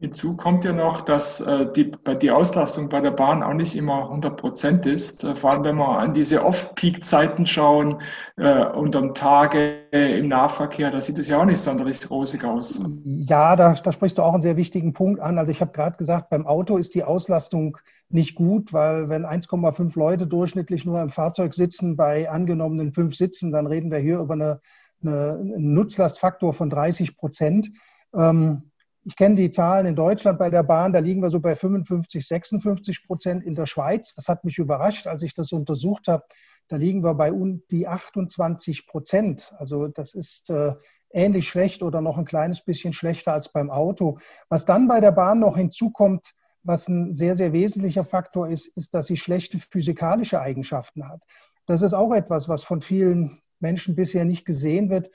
Hinzu 0.00 0.34
kommt 0.34 0.64
ja 0.64 0.72
noch, 0.72 1.02
dass 1.02 1.42
äh, 1.42 1.70
die, 1.70 1.90
die 2.22 2.30
Auslastung 2.30 2.88
bei 2.88 3.02
der 3.02 3.10
Bahn 3.10 3.42
auch 3.42 3.52
nicht 3.52 3.76
immer 3.76 4.04
100 4.04 4.34
Prozent 4.34 4.86
ist. 4.86 5.24
Äh, 5.24 5.36
vor 5.36 5.50
allem, 5.50 5.64
wenn 5.64 5.76
wir 5.76 5.98
an 5.98 6.14
diese 6.14 6.42
Off-Peak-Zeiten 6.42 7.44
schauen, 7.44 8.00
äh, 8.38 8.64
unterm 8.64 9.12
Tage 9.12 9.80
äh, 9.92 10.18
im 10.18 10.28
Nahverkehr, 10.28 10.90
da 10.90 11.02
sieht 11.02 11.18
es 11.18 11.28
ja 11.28 11.38
auch 11.38 11.44
nicht 11.44 11.60
sonderlich 11.60 12.10
rosig 12.10 12.44
aus. 12.44 12.82
Ja, 13.04 13.54
da, 13.56 13.74
da 13.74 13.92
sprichst 13.92 14.16
du 14.16 14.22
auch 14.22 14.32
einen 14.32 14.40
sehr 14.40 14.56
wichtigen 14.56 14.94
Punkt 14.94 15.20
an. 15.20 15.36
Also 15.36 15.52
ich 15.52 15.60
habe 15.60 15.72
gerade 15.72 15.98
gesagt, 15.98 16.30
beim 16.30 16.46
Auto 16.46 16.78
ist 16.78 16.94
die 16.94 17.04
Auslastung 17.04 17.76
nicht 18.08 18.36
gut, 18.36 18.72
weil 18.72 19.10
wenn 19.10 19.26
1,5 19.26 19.98
Leute 19.98 20.26
durchschnittlich 20.26 20.86
nur 20.86 21.02
im 21.02 21.10
Fahrzeug 21.10 21.52
sitzen, 21.52 21.96
bei 21.96 22.30
angenommenen 22.30 22.94
fünf 22.94 23.14
Sitzen, 23.16 23.52
dann 23.52 23.66
reden 23.66 23.90
wir 23.90 23.98
hier 23.98 24.20
über 24.20 24.32
eine, 24.32 24.60
eine, 25.02 25.38
einen 25.40 25.74
Nutzlastfaktor 25.74 26.54
von 26.54 26.70
30 26.70 27.18
Prozent. 27.18 27.70
Ähm, 28.14 28.69
ich 29.04 29.16
kenne 29.16 29.36
die 29.36 29.50
Zahlen 29.50 29.86
in 29.86 29.96
Deutschland 29.96 30.38
bei 30.38 30.50
der 30.50 30.62
Bahn, 30.62 30.92
da 30.92 30.98
liegen 30.98 31.22
wir 31.22 31.30
so 31.30 31.40
bei 31.40 31.56
55, 31.56 32.26
56 32.26 33.06
Prozent 33.06 33.44
in 33.44 33.54
der 33.54 33.66
Schweiz. 33.66 34.14
Das 34.14 34.28
hat 34.28 34.44
mich 34.44 34.58
überrascht, 34.58 35.06
als 35.06 35.22
ich 35.22 35.34
das 35.34 35.52
untersucht 35.52 36.08
habe. 36.08 36.24
Da 36.68 36.76
liegen 36.76 37.02
wir 37.02 37.14
bei 37.14 37.32
um 37.32 37.62
die 37.70 37.88
28 37.88 38.86
Prozent. 38.86 39.52
Also 39.58 39.88
das 39.88 40.14
ist 40.14 40.50
äh, 40.50 40.74
ähnlich 41.12 41.48
schlecht 41.48 41.82
oder 41.82 42.00
noch 42.00 42.18
ein 42.18 42.24
kleines 42.24 42.62
bisschen 42.62 42.92
schlechter 42.92 43.32
als 43.32 43.50
beim 43.50 43.70
Auto. 43.70 44.18
Was 44.48 44.66
dann 44.66 44.86
bei 44.86 45.00
der 45.00 45.12
Bahn 45.12 45.40
noch 45.40 45.56
hinzukommt, 45.56 46.34
was 46.62 46.88
ein 46.88 47.14
sehr, 47.14 47.34
sehr 47.34 47.52
wesentlicher 47.52 48.04
Faktor 48.04 48.48
ist, 48.48 48.66
ist, 48.76 48.94
dass 48.94 49.06
sie 49.06 49.16
schlechte 49.16 49.58
physikalische 49.58 50.40
Eigenschaften 50.40 51.08
hat. 51.08 51.22
Das 51.66 51.82
ist 51.82 51.94
auch 51.94 52.12
etwas, 52.12 52.48
was 52.48 52.64
von 52.64 52.82
vielen 52.82 53.40
Menschen 53.60 53.94
bisher 53.94 54.24
nicht 54.24 54.44
gesehen 54.44 54.90
wird. 54.90 55.10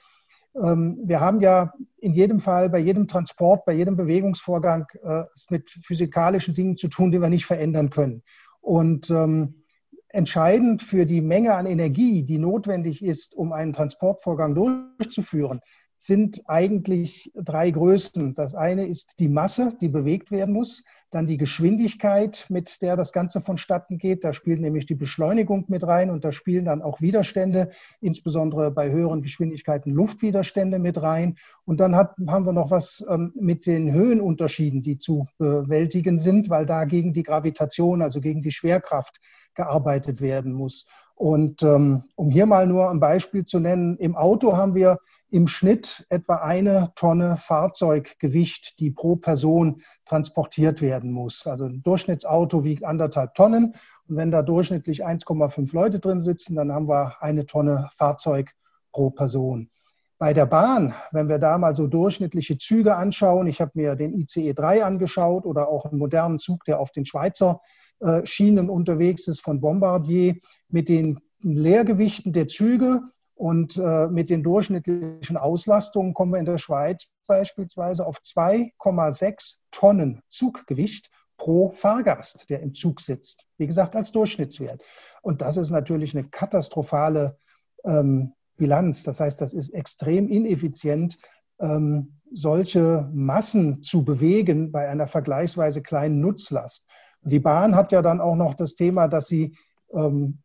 Ähm, 0.62 1.00
wir 1.04 1.20
haben 1.20 1.42
ja 1.42 1.74
in 1.98 2.14
jedem 2.14 2.40
Fall, 2.40 2.70
bei 2.70 2.80
jedem 2.80 3.08
Transport, 3.08 3.66
bei 3.66 3.74
jedem 3.74 3.98
Bewegungsvorgang 3.98 4.86
äh, 5.04 5.24
es 5.34 5.48
mit 5.50 5.70
physikalischen 5.70 6.54
Dingen 6.54 6.78
zu 6.78 6.88
tun, 6.88 7.12
die 7.12 7.22
wir 7.22 7.30
nicht 7.30 7.46
verändern 7.46 7.90
können. 7.90 8.24
Und 8.62 9.10
ähm, 9.10 9.64
entscheidend 10.10 10.82
für 10.82 11.06
die 11.06 11.22
Menge 11.22 11.56
an 11.56 11.66
Energie, 11.66 12.24
die 12.24 12.38
notwendig 12.38 13.04
ist, 13.04 13.36
um 13.36 13.52
einen 13.52 13.74
Transportvorgang 13.74 14.56
durchzuführen, 14.56 15.60
sind 15.98 16.42
eigentlich 16.46 17.32
drei 17.36 17.72
Größen. 17.72 18.36
Das 18.36 18.56
eine 18.56 18.88
ist 18.88 19.20
die 19.20 19.28
Masse, 19.28 19.76
die 19.82 19.90
bewegt 19.90 20.32
werden 20.32 20.54
muss. 20.54 20.84
Dann 21.16 21.28
die 21.28 21.38
Geschwindigkeit, 21.38 22.46
mit 22.50 22.82
der 22.82 22.98
das 22.98 23.14
Ganze 23.14 23.40
vonstatten 23.40 23.98
geht. 23.98 24.26
Da 24.26 24.34
spielt 24.34 24.60
nämlich 24.60 24.86
die 24.86 24.96
Beschleunigung 24.96 25.64
mit 25.70 25.88
rein 25.88 26.10
und 26.10 26.26
da 26.26 26.34
spielen 26.34 26.66
dann 26.66 26.82
auch 26.82 27.00
Widerstände, 27.00 27.72
insbesondere 28.02 28.70
bei 28.70 28.92
höheren 28.92 29.22
Geschwindigkeiten 29.22 29.94
Luftwiderstände 29.94 30.78
mit 30.78 31.02
rein. 31.02 31.38
Und 31.64 31.80
dann 31.80 31.96
hat, 31.96 32.16
haben 32.28 32.46
wir 32.46 32.52
noch 32.52 32.70
was 32.70 33.06
ähm, 33.10 33.32
mit 33.34 33.66
den 33.66 33.94
Höhenunterschieden, 33.94 34.84
die 34.84 34.98
zu 34.98 35.26
bewältigen 35.38 36.20
sind, 36.20 36.50
weil 36.50 36.66
da 36.66 36.84
gegen 36.84 37.14
die 37.14 37.24
Gravitation, 37.24 38.02
also 38.02 38.20
gegen 38.20 38.42
die 38.42 38.52
Schwerkraft 38.52 39.22
gearbeitet 39.54 40.20
werden 40.20 40.52
muss. 40.52 40.86
Und 41.14 41.64
ähm, 41.64 42.04
um 42.16 42.30
hier 42.30 42.46
mal 42.46 42.68
nur 42.68 42.90
ein 42.90 43.00
Beispiel 43.00 43.46
zu 43.46 43.62
nennen, 43.62 43.96
im 44.00 44.18
Auto 44.18 44.58
haben 44.58 44.76
wir 44.76 44.98
im 45.36 45.50
Schnitt 45.50 46.06
etwa 46.08 46.36
eine 46.36 46.94
Tonne 46.96 47.36
Fahrzeuggewicht, 47.38 48.80
die 48.80 48.90
pro 48.90 49.18
Person 49.18 49.82
transportiert 50.06 50.82
werden 50.82 51.12
muss. 51.12 51.46
Also 51.46 51.66
ein 51.66 51.84
Durchschnittsauto 51.84 52.64
wiegt 52.64 52.86
anderthalb 52.86 53.36
Tonnen. 53.36 53.74
Und 54.08 54.16
wenn 54.16 54.32
da 54.32 54.42
durchschnittlich 54.42 55.06
1,5 55.06 55.76
Leute 55.76 56.00
drin 56.00 56.22
sitzen, 56.22 56.56
dann 56.56 56.72
haben 56.72 56.88
wir 56.88 57.22
eine 57.22 57.46
Tonne 57.46 57.90
Fahrzeug 57.98 58.52
pro 58.94 59.10
Person. 59.10 59.70
Bei 60.18 60.32
der 60.32 60.46
Bahn, 60.46 60.94
wenn 61.12 61.28
wir 61.28 61.38
da 61.38 61.58
mal 61.58 61.76
so 61.76 61.88
durchschnittliche 61.88 62.58
Züge 62.58 62.96
anschauen, 62.96 63.48
ich 63.48 63.60
habe 63.60 63.72
mir 63.74 63.96
den 63.96 64.14
ICE 64.14 64.54
3 64.54 64.86
angeschaut 64.86 65.46
oder 65.46 65.68
auch 65.68 65.84
einen 65.84 66.00
modernen 66.00 66.40
Zug, 66.40 66.64
der 66.64 66.80
auf 66.80 66.94
den 66.94 67.06
Schweizer 67.06 67.60
äh, 68.00 68.26
Schienen 68.26 68.70
unterwegs 68.70 69.28
ist 69.28 69.42
von 69.42 69.60
Bombardier, 69.60 70.38
mit 70.70 70.88
den 70.88 71.20
Leergewichten 71.42 72.32
der 72.32 72.48
Züge 72.48 73.02
und 73.36 73.78
äh, 73.78 74.08
mit 74.08 74.30
den 74.30 74.44
durchschnittlichen 74.44 75.38
Auslastungen 75.38 76.14
kommen 76.14 76.32
wir 76.32 76.40
in 76.40 76.46
der 76.46 76.58
Schweiz 76.58 77.08
beispielsweise 77.28 78.06
auf 78.06 78.20
2,6 78.20 79.58
Tonnen 79.72 80.22
Zuggewicht 80.30 81.10
pro 81.38 81.70
Fahrgast, 81.72 82.50
der 82.50 82.62
im 82.62 82.74
Zug 82.74 83.02
sitzt. 83.02 83.46
Wie 83.58 83.68
gesagt, 83.68 83.96
als 83.96 84.12
Durchschnittswert. 84.14 84.82
Und 85.22 85.42
das 85.42 85.58
ist 85.58 85.70
natürlich 85.70 86.16
eine 86.16 86.28
katastrophale 86.30 87.38
ähm, 87.84 88.34
Bilanz. 88.56 89.04
Das 89.04 89.20
heißt, 89.20 89.42
das 89.42 89.54
ist 89.54 89.70
extrem 89.72 90.30
ineffizient, 90.30 91.18
ähm, 91.60 92.20
solche 92.32 93.10
Massen 93.14 93.82
zu 93.82 94.06
bewegen 94.06 94.72
bei 94.72 94.88
einer 94.88 95.08
vergleichsweise 95.08 95.82
kleinen 95.82 96.22
Nutzlast. 96.22 96.88
Und 97.22 97.32
die 97.32 97.40
Bahn 97.40 97.76
hat 97.76 97.92
ja 97.92 98.02
dann 98.02 98.22
auch 98.22 98.36
noch 98.36 98.54
das 98.54 98.76
Thema, 98.76 99.08
dass 99.08 99.28
sie 99.28 99.58
ähm, 99.94 100.40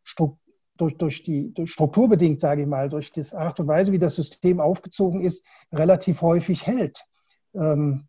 durch, 0.81 0.97
durch 0.97 1.23
die 1.23 1.53
durch 1.53 1.71
strukturbedingt, 1.71 2.39
sage 2.39 2.63
ich 2.63 2.67
mal, 2.67 2.89
durch 2.89 3.11
die 3.11 3.23
Art 3.33 3.59
und 3.59 3.67
Weise, 3.67 3.91
wie 3.91 3.99
das 3.99 4.15
System 4.15 4.59
aufgezogen 4.59 5.21
ist, 5.21 5.45
relativ 5.71 6.21
häufig 6.21 6.65
hält. 6.65 7.05
Ähm, 7.53 8.07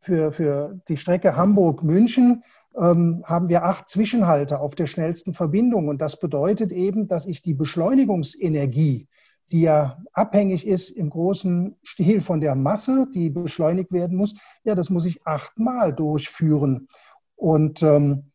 für, 0.00 0.32
für 0.32 0.80
die 0.88 0.96
Strecke 0.96 1.36
Hamburg-München 1.36 2.42
ähm, 2.76 3.22
haben 3.26 3.48
wir 3.48 3.64
acht 3.64 3.88
Zwischenhalte 3.88 4.58
auf 4.60 4.74
der 4.74 4.86
schnellsten 4.86 5.34
Verbindung. 5.34 5.88
Und 5.88 6.00
das 6.00 6.18
bedeutet 6.18 6.72
eben, 6.72 7.06
dass 7.06 7.26
ich 7.26 7.42
die 7.42 7.54
Beschleunigungsenergie, 7.54 9.08
die 9.52 9.60
ja 9.60 10.02
abhängig 10.12 10.66
ist 10.66 10.88
im 10.90 11.10
großen 11.10 11.76
Stil 11.84 12.22
von 12.22 12.40
der 12.40 12.54
Masse, 12.54 13.06
die 13.14 13.28
beschleunigt 13.28 13.92
werden 13.92 14.16
muss, 14.16 14.34
ja, 14.64 14.74
das 14.74 14.88
muss 14.88 15.04
ich 15.04 15.26
achtmal 15.26 15.92
durchführen. 15.92 16.88
Und 17.36 17.82
ähm, 17.82 18.31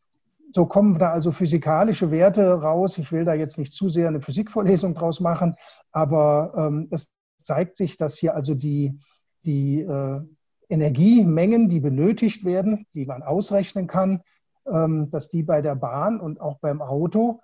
so 0.52 0.66
kommen 0.66 0.98
da 0.98 1.10
also 1.10 1.32
physikalische 1.32 2.10
Werte 2.10 2.54
raus. 2.54 2.98
Ich 2.98 3.12
will 3.12 3.24
da 3.24 3.34
jetzt 3.34 3.58
nicht 3.58 3.72
zu 3.72 3.88
sehr 3.88 4.08
eine 4.08 4.20
Physikvorlesung 4.20 4.94
draus 4.94 5.20
machen, 5.20 5.56
aber 5.92 6.52
ähm, 6.56 6.88
es 6.90 7.08
zeigt 7.40 7.76
sich, 7.76 7.96
dass 7.96 8.18
hier 8.18 8.34
also 8.34 8.54
die, 8.54 8.98
die 9.44 9.80
äh, 9.80 10.20
Energiemengen, 10.68 11.68
die 11.68 11.80
benötigt 11.80 12.44
werden, 12.44 12.86
die 12.94 13.06
man 13.06 13.22
ausrechnen 13.22 13.86
kann, 13.86 14.22
ähm, 14.66 15.10
dass 15.10 15.28
die 15.28 15.42
bei 15.42 15.62
der 15.62 15.74
Bahn 15.74 16.20
und 16.20 16.40
auch 16.40 16.58
beim 16.60 16.82
Auto 16.82 17.40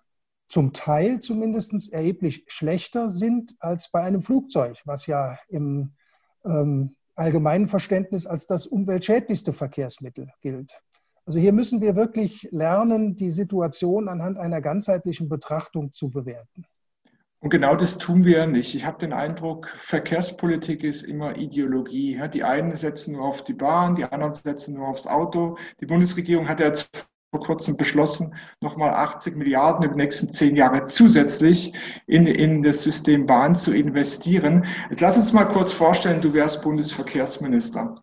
zum 0.49 0.73
Teil 0.73 1.20
zumindest 1.20 1.92
erheblich 1.92 2.44
schlechter 2.49 3.11
sind 3.11 3.54
als 3.61 3.90
bei 3.90 4.02
einem 4.02 4.20
Flugzeug, 4.20 4.80
was 4.84 5.06
ja 5.06 5.38
im 5.49 5.94
ähm, 6.44 6.96
allgemeinen 7.14 7.68
Verständnis 7.68 8.26
als 8.26 8.46
das 8.46 8.66
umweltschädlichste 8.66 9.52
Verkehrsmittel 9.52 10.30
gilt. 10.42 10.80
Also 11.26 11.38
hier 11.38 11.52
müssen 11.52 11.80
wir 11.80 11.96
wirklich 11.96 12.48
lernen, 12.50 13.16
die 13.16 13.30
Situation 13.30 14.08
anhand 14.08 14.36
einer 14.36 14.60
ganzheitlichen 14.60 15.28
Betrachtung 15.28 15.92
zu 15.92 16.10
bewerten. 16.10 16.66
Und 17.40 17.50
genau 17.50 17.76
das 17.76 17.98
tun 17.98 18.24
wir 18.24 18.46
nicht. 18.46 18.74
Ich 18.74 18.86
habe 18.86 18.98
den 18.98 19.12
Eindruck, 19.12 19.68
Verkehrspolitik 19.68 20.82
ist 20.82 21.02
immer 21.02 21.36
Ideologie. 21.36 22.18
Die 22.32 22.42
einen 22.42 22.74
setzen 22.74 23.12
nur 23.12 23.24
auf 23.24 23.44
die 23.44 23.52
Bahn, 23.52 23.96
die 23.96 24.04
anderen 24.04 24.32
setzen 24.32 24.74
nur 24.74 24.88
aufs 24.88 25.06
Auto. 25.06 25.58
Die 25.80 25.86
Bundesregierung 25.86 26.48
hat 26.48 26.60
ja 26.60 26.72
vor 27.34 27.40
kurzem 27.40 27.76
beschlossen, 27.76 28.34
nochmal 28.62 28.94
80 28.94 29.36
Milliarden 29.36 29.84
über 29.84 29.94
die 29.94 30.02
nächsten 30.02 30.30
zehn 30.30 30.56
Jahre 30.56 30.84
zusätzlich 30.84 31.74
in, 32.06 32.26
in 32.26 32.62
das 32.62 32.82
System 32.82 33.26
Bahn 33.26 33.54
zu 33.54 33.74
investieren. 33.74 34.64
Jetzt 34.88 35.00
lass 35.00 35.16
uns 35.16 35.32
mal 35.32 35.44
kurz 35.44 35.72
vorstellen, 35.72 36.20
du 36.20 36.32
wärst 36.32 36.62
Bundesverkehrsminister. 36.62 37.94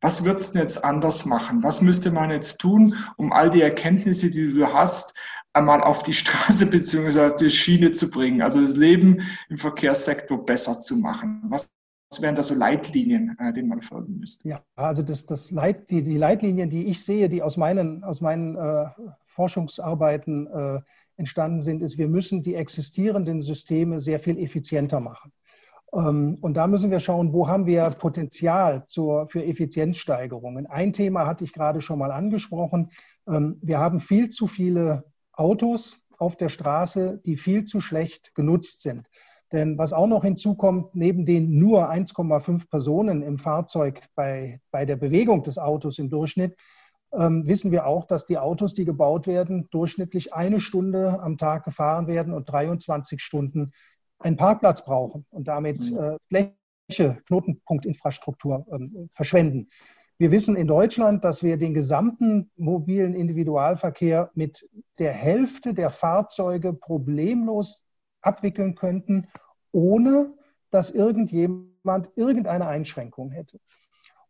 Was 0.00 0.24
würdest 0.24 0.54
du 0.54 0.60
jetzt 0.60 0.82
anders 0.84 1.26
machen? 1.26 1.62
Was 1.62 1.82
müsste 1.82 2.10
man 2.10 2.30
jetzt 2.30 2.58
tun, 2.58 2.94
um 3.16 3.32
all 3.32 3.50
die 3.50 3.60
Erkenntnisse, 3.60 4.30
die 4.30 4.52
du 4.52 4.72
hast, 4.72 5.14
einmal 5.52 5.82
auf 5.82 6.02
die 6.02 6.12
Straße 6.14 6.66
bzw. 6.66 7.26
auf 7.26 7.36
die 7.36 7.50
Schiene 7.50 7.90
zu 7.92 8.10
bringen? 8.10 8.42
Also 8.42 8.60
das 8.60 8.76
Leben 8.76 9.22
im 9.48 9.58
Verkehrssektor 9.58 10.44
besser 10.44 10.78
zu 10.78 10.96
machen. 10.96 11.42
Was 11.48 11.70
wären 12.18 12.34
da 12.34 12.42
so 12.42 12.54
Leitlinien, 12.54 13.36
äh, 13.38 13.52
denen 13.52 13.68
man 13.68 13.82
folgen 13.82 14.18
müsste? 14.18 14.48
Ja, 14.48 14.64
also 14.74 15.02
das, 15.02 15.26
das 15.26 15.50
Leit, 15.50 15.90
die, 15.90 16.02
die 16.02 16.16
Leitlinien, 16.16 16.70
die 16.70 16.86
ich 16.86 17.04
sehe, 17.04 17.28
die 17.28 17.42
aus 17.42 17.56
meinen, 17.56 18.02
aus 18.02 18.20
meinen 18.20 18.56
äh, 18.56 18.86
Forschungsarbeiten 19.26 20.46
äh, 20.46 20.80
entstanden 21.16 21.60
sind, 21.60 21.82
ist, 21.82 21.98
wir 21.98 22.08
müssen 22.08 22.42
die 22.42 22.54
existierenden 22.54 23.40
Systeme 23.40 24.00
sehr 24.00 24.18
viel 24.18 24.38
effizienter 24.38 24.98
machen. 24.98 25.32
Ähm, 25.92 26.38
und 26.40 26.54
da 26.54 26.66
müssen 26.66 26.90
wir 26.90 27.00
schauen, 27.00 27.32
wo 27.32 27.48
haben 27.48 27.66
wir 27.66 27.90
Potenzial 27.90 28.84
zur, 28.86 29.28
für 29.28 29.44
Effizienzsteigerungen. 29.44 30.66
Ein 30.66 30.92
Thema 30.92 31.26
hatte 31.26 31.44
ich 31.44 31.52
gerade 31.52 31.80
schon 31.80 31.98
mal 31.98 32.12
angesprochen. 32.12 32.90
Ähm, 33.28 33.58
wir 33.62 33.78
haben 33.78 34.00
viel 34.00 34.28
zu 34.28 34.46
viele 34.46 35.04
Autos 35.32 36.00
auf 36.18 36.36
der 36.36 36.48
Straße, 36.48 37.20
die 37.24 37.36
viel 37.36 37.64
zu 37.64 37.80
schlecht 37.80 38.34
genutzt 38.34 38.82
sind. 38.82 39.06
Denn 39.52 39.78
was 39.78 39.92
auch 39.92 40.06
noch 40.06 40.22
hinzukommt, 40.22 40.94
neben 40.94 41.26
den 41.26 41.58
nur 41.58 41.90
1,5 41.90 42.70
Personen 42.70 43.22
im 43.22 43.38
Fahrzeug 43.38 44.02
bei, 44.14 44.60
bei 44.70 44.84
der 44.84 44.96
Bewegung 44.96 45.42
des 45.42 45.58
Autos 45.58 45.98
im 45.98 46.08
Durchschnitt, 46.08 46.56
ähm, 47.12 47.46
wissen 47.46 47.72
wir 47.72 47.86
auch, 47.86 48.04
dass 48.04 48.26
die 48.26 48.38
Autos, 48.38 48.74
die 48.74 48.84
gebaut 48.84 49.26
werden, 49.26 49.68
durchschnittlich 49.70 50.32
eine 50.32 50.60
Stunde 50.60 51.20
am 51.20 51.38
Tag 51.38 51.64
gefahren 51.64 52.06
werden 52.06 52.32
und 52.32 52.48
23 52.48 53.20
Stunden 53.20 53.72
einen 54.20 54.36
Parkplatz 54.36 54.84
brauchen 54.84 55.26
und 55.30 55.48
damit 55.48 55.80
mhm. 55.80 55.98
äh, 56.30 56.54
Fläche, 56.88 57.22
Knotenpunktinfrastruktur 57.26 58.66
äh, 58.70 59.08
verschwenden. 59.10 59.68
Wir 60.18 60.30
wissen 60.30 60.54
in 60.54 60.66
Deutschland, 60.66 61.24
dass 61.24 61.42
wir 61.42 61.56
den 61.56 61.72
gesamten 61.72 62.50
mobilen 62.56 63.14
Individualverkehr 63.14 64.30
mit 64.34 64.68
der 64.98 65.12
Hälfte 65.12 65.72
der 65.72 65.90
Fahrzeuge 65.90 66.74
problemlos 66.74 67.82
abwickeln 68.20 68.74
könnten, 68.74 69.28
ohne 69.72 70.34
dass 70.70 70.90
irgendjemand 70.90 72.10
irgendeine 72.16 72.66
Einschränkung 72.66 73.30
hätte. 73.30 73.60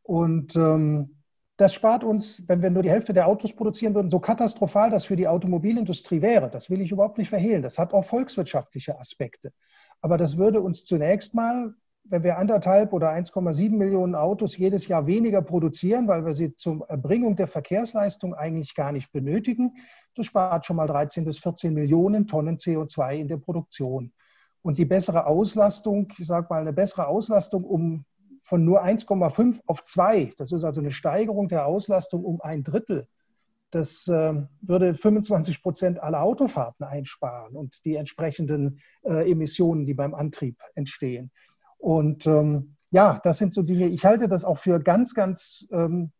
Und 0.02 0.54
ähm, 0.54 1.16
das 1.56 1.74
spart 1.74 2.04
uns, 2.04 2.42
wenn 2.46 2.62
wir 2.62 2.70
nur 2.70 2.82
die 2.82 2.90
Hälfte 2.90 3.12
der 3.12 3.26
Autos 3.26 3.52
produzieren 3.52 3.94
würden, 3.94 4.10
so 4.10 4.18
katastrophal 4.18 4.90
das 4.90 5.04
für 5.04 5.16
die 5.16 5.28
Automobilindustrie 5.28 6.22
wäre. 6.22 6.50
Das 6.50 6.70
will 6.70 6.80
ich 6.80 6.90
überhaupt 6.90 7.18
nicht 7.18 7.28
verhehlen. 7.28 7.62
Das 7.62 7.78
hat 7.78 7.92
auch 7.92 8.04
volkswirtschaftliche 8.04 8.98
Aspekte. 8.98 9.52
Aber 10.00 10.16
das 10.16 10.36
würde 10.36 10.60
uns 10.60 10.84
zunächst 10.84 11.34
mal, 11.34 11.74
wenn 12.04 12.22
wir 12.24 12.38
anderthalb 12.38 12.92
oder 12.92 13.10
1,7 13.10 13.70
Millionen 13.70 14.14
Autos 14.14 14.56
jedes 14.56 14.88
Jahr 14.88 15.06
weniger 15.06 15.42
produzieren, 15.42 16.08
weil 16.08 16.24
wir 16.24 16.34
sie 16.34 16.54
zur 16.56 16.88
Erbringung 16.88 17.36
der 17.36 17.46
Verkehrsleistung 17.46 18.34
eigentlich 18.34 18.74
gar 18.74 18.92
nicht 18.92 19.12
benötigen, 19.12 19.74
das 20.14 20.26
spart 20.26 20.66
schon 20.66 20.76
mal 20.76 20.86
13 20.86 21.24
bis 21.24 21.38
14 21.38 21.72
Millionen 21.72 22.26
Tonnen 22.26 22.56
CO2 22.56 23.16
in 23.16 23.28
der 23.28 23.36
Produktion. 23.36 24.12
Und 24.62 24.78
die 24.78 24.84
bessere 24.84 25.26
Auslastung, 25.26 26.12
ich 26.18 26.26
sage 26.26 26.46
mal, 26.50 26.60
eine 26.60 26.72
bessere 26.72 27.06
Auslastung 27.06 27.64
um 27.64 28.04
von 28.42 28.64
nur 28.64 28.82
1,5 28.82 29.60
auf 29.66 29.84
2. 29.84 30.32
Das 30.36 30.52
ist 30.52 30.64
also 30.64 30.80
eine 30.80 30.90
Steigerung 30.90 31.48
der 31.48 31.66
Auslastung 31.66 32.24
um 32.24 32.40
ein 32.40 32.64
Drittel. 32.64 33.06
Das 33.70 34.08
äh, 34.08 34.34
würde 34.60 34.94
25 34.94 35.62
Prozent 35.62 36.02
aller 36.02 36.22
Autofahrten 36.22 36.84
einsparen 36.84 37.56
und 37.56 37.84
die 37.84 37.96
entsprechenden 37.96 38.80
äh, 39.02 39.30
Emissionen, 39.30 39.86
die 39.86 39.94
beim 39.94 40.14
Antrieb 40.14 40.58
entstehen. 40.74 41.30
Und 41.78 42.26
ähm, 42.26 42.76
ja, 42.90 43.20
das 43.22 43.38
sind 43.38 43.54
so 43.54 43.62
Dinge. 43.62 43.86
Ich 43.86 44.04
halte 44.04 44.28
das 44.28 44.44
auch 44.44 44.58
für 44.58 44.80
ganz, 44.80 45.14
ganz 45.14 45.68
ähm, 45.70 46.12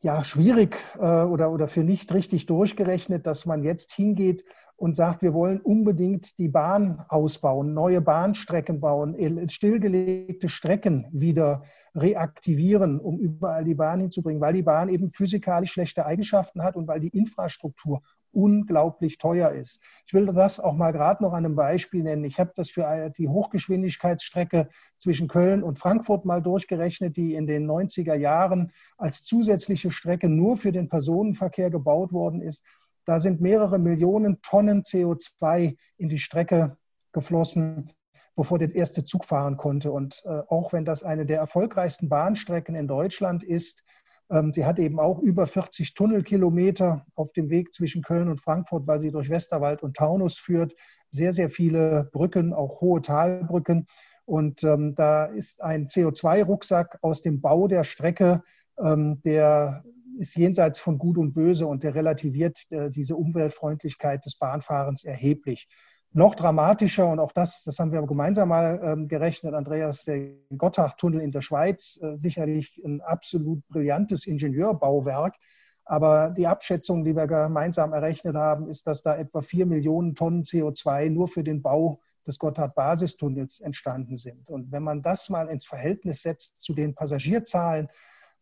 ja, 0.00 0.24
schwierig 0.24 0.76
äh, 0.98 1.22
oder, 1.22 1.50
oder 1.50 1.68
für 1.68 1.84
nicht 1.84 2.12
richtig 2.12 2.46
durchgerechnet, 2.46 3.26
dass 3.26 3.46
man 3.46 3.62
jetzt 3.62 3.92
hingeht 3.92 4.44
und 4.82 4.96
sagt, 4.96 5.22
wir 5.22 5.32
wollen 5.32 5.60
unbedingt 5.60 6.36
die 6.40 6.48
Bahn 6.48 7.04
ausbauen, 7.08 7.72
neue 7.72 8.00
Bahnstrecken 8.00 8.80
bauen, 8.80 9.14
stillgelegte 9.48 10.48
Strecken 10.48 11.06
wieder 11.12 11.62
reaktivieren, 11.94 12.98
um 12.98 13.20
überall 13.20 13.62
die 13.62 13.76
Bahn 13.76 14.00
hinzubringen, 14.00 14.42
weil 14.42 14.54
die 14.54 14.62
Bahn 14.62 14.88
eben 14.88 15.08
physikalisch 15.08 15.70
schlechte 15.70 16.04
Eigenschaften 16.04 16.64
hat 16.64 16.74
und 16.74 16.88
weil 16.88 16.98
die 16.98 17.16
Infrastruktur 17.16 18.02
unglaublich 18.32 19.18
teuer 19.18 19.52
ist. 19.52 19.80
Ich 20.06 20.14
will 20.14 20.26
das 20.26 20.58
auch 20.58 20.74
mal 20.74 20.90
gerade 20.90 21.22
noch 21.22 21.32
an 21.32 21.44
einem 21.44 21.54
Beispiel 21.54 22.02
nennen. 22.02 22.24
Ich 22.24 22.40
habe 22.40 22.50
das 22.56 22.70
für 22.70 23.12
die 23.16 23.28
Hochgeschwindigkeitsstrecke 23.28 24.68
zwischen 24.98 25.28
Köln 25.28 25.62
und 25.62 25.78
Frankfurt 25.78 26.24
mal 26.24 26.42
durchgerechnet, 26.42 27.16
die 27.16 27.34
in 27.34 27.46
den 27.46 27.70
90er 27.70 28.14
Jahren 28.14 28.72
als 28.96 29.22
zusätzliche 29.22 29.92
Strecke 29.92 30.28
nur 30.28 30.56
für 30.56 30.72
den 30.72 30.88
Personenverkehr 30.88 31.70
gebaut 31.70 32.12
worden 32.12 32.40
ist. 32.40 32.64
Da 33.04 33.18
sind 33.18 33.40
mehrere 33.40 33.78
Millionen 33.78 34.40
Tonnen 34.42 34.82
CO2 34.82 35.76
in 35.96 36.08
die 36.08 36.18
Strecke 36.18 36.76
geflossen, 37.12 37.92
bevor 38.36 38.58
der 38.58 38.74
erste 38.74 39.04
Zug 39.04 39.24
fahren 39.24 39.56
konnte. 39.56 39.92
Und 39.92 40.22
äh, 40.24 40.42
auch 40.48 40.72
wenn 40.72 40.84
das 40.84 41.02
eine 41.02 41.26
der 41.26 41.38
erfolgreichsten 41.38 42.08
Bahnstrecken 42.08 42.74
in 42.74 42.88
Deutschland 42.88 43.44
ist, 43.44 43.84
ähm, 44.30 44.52
sie 44.52 44.64
hat 44.64 44.78
eben 44.78 44.98
auch 44.98 45.18
über 45.18 45.46
40 45.46 45.94
Tunnelkilometer 45.94 47.04
auf 47.14 47.32
dem 47.32 47.50
Weg 47.50 47.74
zwischen 47.74 48.02
Köln 48.02 48.28
und 48.28 48.40
Frankfurt, 48.40 48.86
weil 48.86 49.00
sie 49.00 49.10
durch 49.10 49.28
Westerwald 49.28 49.82
und 49.82 49.96
Taunus 49.96 50.38
führt. 50.38 50.74
Sehr, 51.10 51.32
sehr 51.34 51.50
viele 51.50 52.08
Brücken, 52.12 52.54
auch 52.54 52.80
hohe 52.80 53.02
Talbrücken. 53.02 53.86
Und 54.24 54.64
ähm, 54.64 54.94
da 54.94 55.26
ist 55.26 55.62
ein 55.62 55.86
CO2-Rucksack 55.86 56.98
aus 57.02 57.20
dem 57.20 57.40
Bau 57.40 57.68
der 57.68 57.84
Strecke, 57.84 58.42
ähm, 58.78 59.20
der 59.22 59.84
ist 60.18 60.36
jenseits 60.36 60.78
von 60.78 60.98
Gut 60.98 61.18
und 61.18 61.32
Böse 61.32 61.66
und 61.66 61.82
der 61.82 61.94
relativiert 61.94 62.58
äh, 62.70 62.90
diese 62.90 63.16
Umweltfreundlichkeit 63.16 64.24
des 64.24 64.36
Bahnfahrens 64.36 65.04
erheblich. 65.04 65.68
Noch 66.14 66.34
dramatischer, 66.34 67.08
und 67.08 67.20
auch 67.20 67.32
das, 67.32 67.62
das 67.62 67.78
haben 67.78 67.90
wir 67.90 68.02
gemeinsam 68.02 68.50
mal 68.50 68.80
ähm, 68.84 69.08
gerechnet, 69.08 69.54
Andreas, 69.54 70.04
der 70.04 70.34
Gotthardtunnel 70.56 71.20
in 71.20 71.30
der 71.30 71.40
Schweiz, 71.40 71.98
äh, 72.02 72.18
sicherlich 72.18 72.82
ein 72.84 73.00
absolut 73.00 73.66
brillantes 73.68 74.26
Ingenieurbauwerk. 74.26 75.36
Aber 75.84 76.30
die 76.30 76.46
Abschätzung, 76.46 77.02
die 77.02 77.16
wir 77.16 77.26
gemeinsam 77.26 77.92
errechnet 77.92 78.36
haben, 78.36 78.68
ist, 78.68 78.86
dass 78.86 79.02
da 79.02 79.16
etwa 79.16 79.40
vier 79.40 79.66
Millionen 79.66 80.14
Tonnen 80.14 80.42
CO2 80.42 81.08
nur 81.10 81.28
für 81.28 81.42
den 81.42 81.62
Bau 81.62 82.00
des 82.26 82.38
Gotthard-Basistunnels 82.38 83.60
entstanden 83.60 84.16
sind. 84.16 84.48
Und 84.48 84.70
wenn 84.70 84.82
man 84.82 85.02
das 85.02 85.28
mal 85.28 85.48
ins 85.48 85.66
Verhältnis 85.66 86.22
setzt 86.22 86.60
zu 86.60 86.74
den 86.74 86.94
Passagierzahlen, 86.94 87.88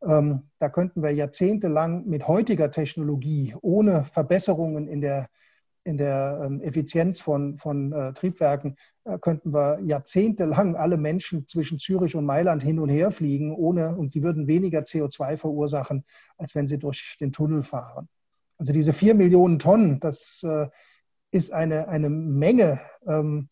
da 0.01 0.69
könnten 0.71 1.03
wir 1.03 1.11
jahrzehntelang 1.11 2.07
mit 2.07 2.27
heutiger 2.27 2.71
Technologie 2.71 3.55
ohne 3.61 4.05
Verbesserungen 4.05 4.89
in 4.89 5.01
der, 5.01 5.29
in 5.85 5.99
der 5.99 6.41
ähm, 6.45 6.61
Effizienz 6.63 7.21
von, 7.21 7.59
von 7.59 7.93
äh, 7.93 8.13
Triebwerken, 8.13 8.77
äh, 9.05 9.19
könnten 9.19 9.53
wir 9.53 9.81
jahrzehntelang 9.81 10.77
alle 10.77 10.97
Menschen 10.97 11.47
zwischen 11.49 11.79
Zürich 11.79 12.17
und 12.17 12.25
Mailand 12.25 12.63
hin 12.63 12.79
und 12.79 12.89
her 12.89 13.11
fliegen, 13.11 13.55
ohne, 13.55 13.97
und 13.97 14.15
die 14.15 14.23
würden 14.23 14.47
weniger 14.47 14.81
CO2 14.81 15.37
verursachen, 15.37 16.05
als 16.39 16.55
wenn 16.55 16.69
sie 16.69 16.79
durch 16.79 17.17
den 17.21 17.33
Tunnel 17.33 17.63
fahren. 17.63 18.09
Also 18.59 18.73
diese 18.73 18.93
vier 18.93 19.15
Millionen 19.15 19.59
Tonnen, 19.59 20.01
das 20.01 20.43
äh, 20.43 20.69
ist 21.31 21.53
eine, 21.53 21.89
eine 21.89 22.11
Menge. 22.11 22.81
Ähm, 23.07 23.49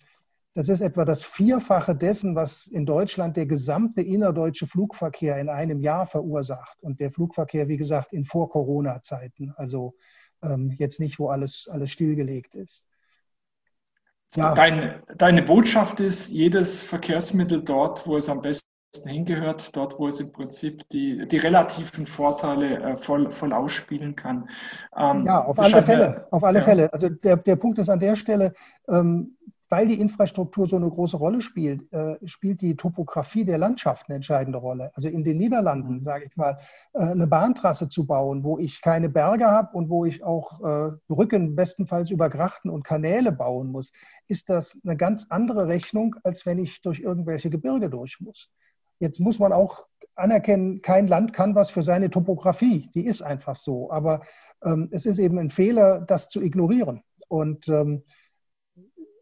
das 0.55 0.69
ist 0.69 0.81
etwa 0.81 1.05
das 1.05 1.23
Vierfache 1.23 1.95
dessen, 1.95 2.35
was 2.35 2.67
in 2.67 2.85
Deutschland 2.85 3.37
der 3.37 3.47
gesamte 3.47 4.03
innerdeutsche 4.03 4.67
Flugverkehr 4.67 5.39
in 5.39 5.49
einem 5.49 5.81
Jahr 5.81 6.07
verursacht. 6.07 6.83
Und 6.83 7.01
der 7.01 7.11
Flugverkehr, 7.11 7.69
wie 7.69 7.77
gesagt, 7.77 8.13
in 8.13 8.25
Vor-Corona-Zeiten. 8.25 9.53
Also 9.57 9.95
ähm, 10.43 10.75
jetzt 10.79 11.01
nicht, 11.01 11.19
wo 11.19 11.29
alles, 11.29 11.69
alles 11.71 11.91
stillgelegt 11.91 12.55
ist. 12.55 12.85
Ja. 14.35 14.55
Deine, 14.55 15.03
deine 15.17 15.43
Botschaft 15.43 16.01
ist, 16.01 16.29
jedes 16.29 16.85
Verkehrsmittel 16.85 17.63
dort, 17.63 18.07
wo 18.07 18.17
es 18.17 18.29
am 18.29 18.43
besten 18.43 18.67
hingehört, 19.07 19.75
dort, 19.75 19.99
wo 19.99 20.07
es 20.07 20.21
im 20.21 20.33
Prinzip 20.33 20.87
die, 20.91 21.27
die 21.27 21.37
relativen 21.39 22.05
Vorteile 22.05 22.79
äh, 22.79 22.97
voll, 22.97 23.31
voll 23.31 23.53
ausspielen 23.53 24.17
kann. 24.17 24.51
Ähm, 24.97 25.25
ja, 25.25 25.45
auf 25.45 25.59
alle 25.59 25.83
Fälle. 25.83 26.27
Auf 26.31 26.45
alle 26.45 26.59
ja. 26.59 26.65
Fälle. 26.65 26.93
Also 26.93 27.09
der, 27.09 27.37
der 27.37 27.57
Punkt 27.57 27.79
ist 27.79 27.89
an 27.89 28.01
der 28.01 28.17
Stelle, 28.17 28.53
ähm, 28.89 29.38
weil 29.69 29.87
die 29.87 30.01
Infrastruktur 30.01 30.67
so 30.67 30.77
eine 30.77 30.89
große 30.89 31.17
Rolle 31.17 31.41
spielt, 31.41 31.93
äh, 31.93 32.17
spielt 32.27 32.63
die 32.63 32.77
Topografie 32.77 33.45
der 33.45 33.59
Landschaft 33.59 34.09
eine 34.09 34.17
entscheidende 34.17 34.59
Rolle. 34.59 34.91
Also 34.95 35.09
in 35.09 35.25
den 35.25 35.39
Niederlanden, 35.39 35.95
mhm. 35.95 36.03
sage 36.03 36.25
ich 36.27 36.37
mal, 36.37 36.59
äh, 36.95 37.01
eine 37.01 37.27
Bahntrasse 37.27 37.89
zu 37.89 38.07
bauen, 38.07 38.45
wo 38.45 38.59
ich 38.59 38.81
keine 38.81 39.09
Berge 39.09 39.47
habe 39.47 39.77
und 39.77 39.91
wo 39.91 40.05
ich 40.05 40.23
auch 40.23 40.61
äh, 40.61 40.93
Brücken 41.07 41.55
bestenfalls 41.55 42.11
über 42.11 42.31
Grachten 42.31 42.71
und 42.71 42.85
Kanäle 42.85 43.33
bauen 43.33 43.71
muss, 43.71 43.93
ist 44.27 44.49
das 44.49 44.79
eine 44.85 44.97
ganz 44.97 45.27
andere 45.31 45.69
Rechnung, 45.69 46.17
als 46.23 46.47
wenn 46.47 46.59
ich 46.59 46.81
durch 46.83 47.01
irgendwelche 47.01 47.51
Gebirge 47.51 47.91
durch 47.91 48.19
muss. 48.21 48.51
Jetzt 49.01 49.21
muss 49.21 49.39
man 49.39 49.53
auch 49.53 49.87
anerkennen, 50.17 50.83
kein 50.83 51.07
Land 51.07 51.33
kann 51.33 51.55
was 51.55 51.71
für 51.71 51.83
seine 51.83 52.11
Topografie. 52.11 52.91
Die 52.95 53.07
ist 53.07 53.23
einfach 53.23 53.57
so. 53.57 53.91
Aber 53.93 54.23
ähm, 54.65 54.89
es 54.91 55.07
ist 55.07 55.19
eben 55.19 55.39
ein 55.39 55.51
Fehler, 55.51 56.01
das 56.01 56.29
zu 56.29 56.43
ignorieren. 56.43 57.03
Und 57.29 57.69
ähm, 57.69 58.03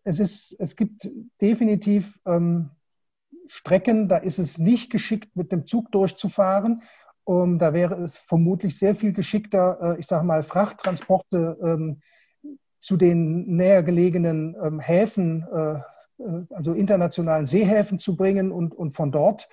es, 0.07 0.21
ist, 0.21 0.57
es 0.61 0.77
gibt 0.77 1.11
definitiv 1.41 2.19
ähm, 2.27 2.71
Strecken, 3.49 4.09
da 4.09 4.17
ist 4.17 4.39
es 4.39 4.57
nicht 4.57 4.91
geschickt, 4.91 5.37
mit 5.37 5.53
dem 5.53 5.67
Zug 5.67 5.91
durchzufahren. 5.93 6.83
Um, 7.25 7.59
da 7.59 7.75
wäre 7.75 7.97
es 7.97 8.17
vermutlich 8.17 8.79
sehr 8.79 8.95
viel 8.95 9.13
geschickter, 9.13 9.79
äh, 9.97 9.99
ich 9.99 10.07
sage 10.07 10.25
mal, 10.25 10.45
Frachttransporte 10.45 11.59
ähm, 11.61 12.01
zu 12.79 12.97
den 12.97 13.57
näher 13.57 13.83
gelegenen 13.83 14.57
ähm, 14.63 14.79
Häfen, 14.79 15.45
äh, 15.53 15.81
äh 16.23 16.45
also 16.51 16.73
internationalen 16.73 17.47
Seehäfen 17.47 17.99
zu 17.99 18.15
bringen 18.15 18.53
und, 18.53 18.77
und 18.77 18.95
von 18.95 19.11
dort 19.11 19.49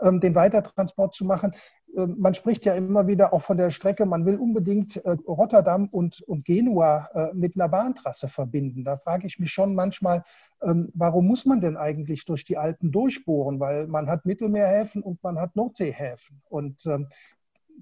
ähm, 0.00 0.20
den 0.20 0.36
Weitertransport 0.36 1.12
zu 1.12 1.24
machen. 1.24 1.56
Ähm, 1.96 2.16
man 2.18 2.34
spricht 2.34 2.64
ja 2.64 2.74
immer 2.74 3.06
wieder 3.06 3.32
auch 3.32 3.42
von 3.42 3.56
der 3.56 3.70
Strecke, 3.70 4.06
man 4.06 4.26
will 4.26 4.36
unbedingt 4.36 4.96
äh, 4.96 5.10
Rotterdam 5.26 5.88
und, 5.88 6.20
und 6.22 6.44
Genua 6.44 7.08
äh, 7.14 7.34
mit 7.34 7.54
einer 7.56 7.68
Bahntrasse 7.68 8.28
verbinden. 8.28 8.84
Da 8.84 8.96
frage 8.96 9.26
ich 9.26 9.38
mich 9.38 9.52
schon 9.52 9.74
manchmal, 9.74 10.24
ähm, 10.62 10.90
warum 10.94 11.26
muss 11.26 11.46
man 11.46 11.60
denn 11.60 11.76
eigentlich 11.76 12.24
durch 12.24 12.44
die 12.44 12.58
Alpen 12.58 12.92
durchbohren? 12.92 13.60
Weil 13.60 13.86
man 13.86 14.08
hat 14.08 14.26
Mittelmeerhäfen 14.26 15.02
und 15.02 15.22
man 15.22 15.38
hat 15.38 15.56
Nordseehäfen. 15.56 16.42
Und 16.48 16.86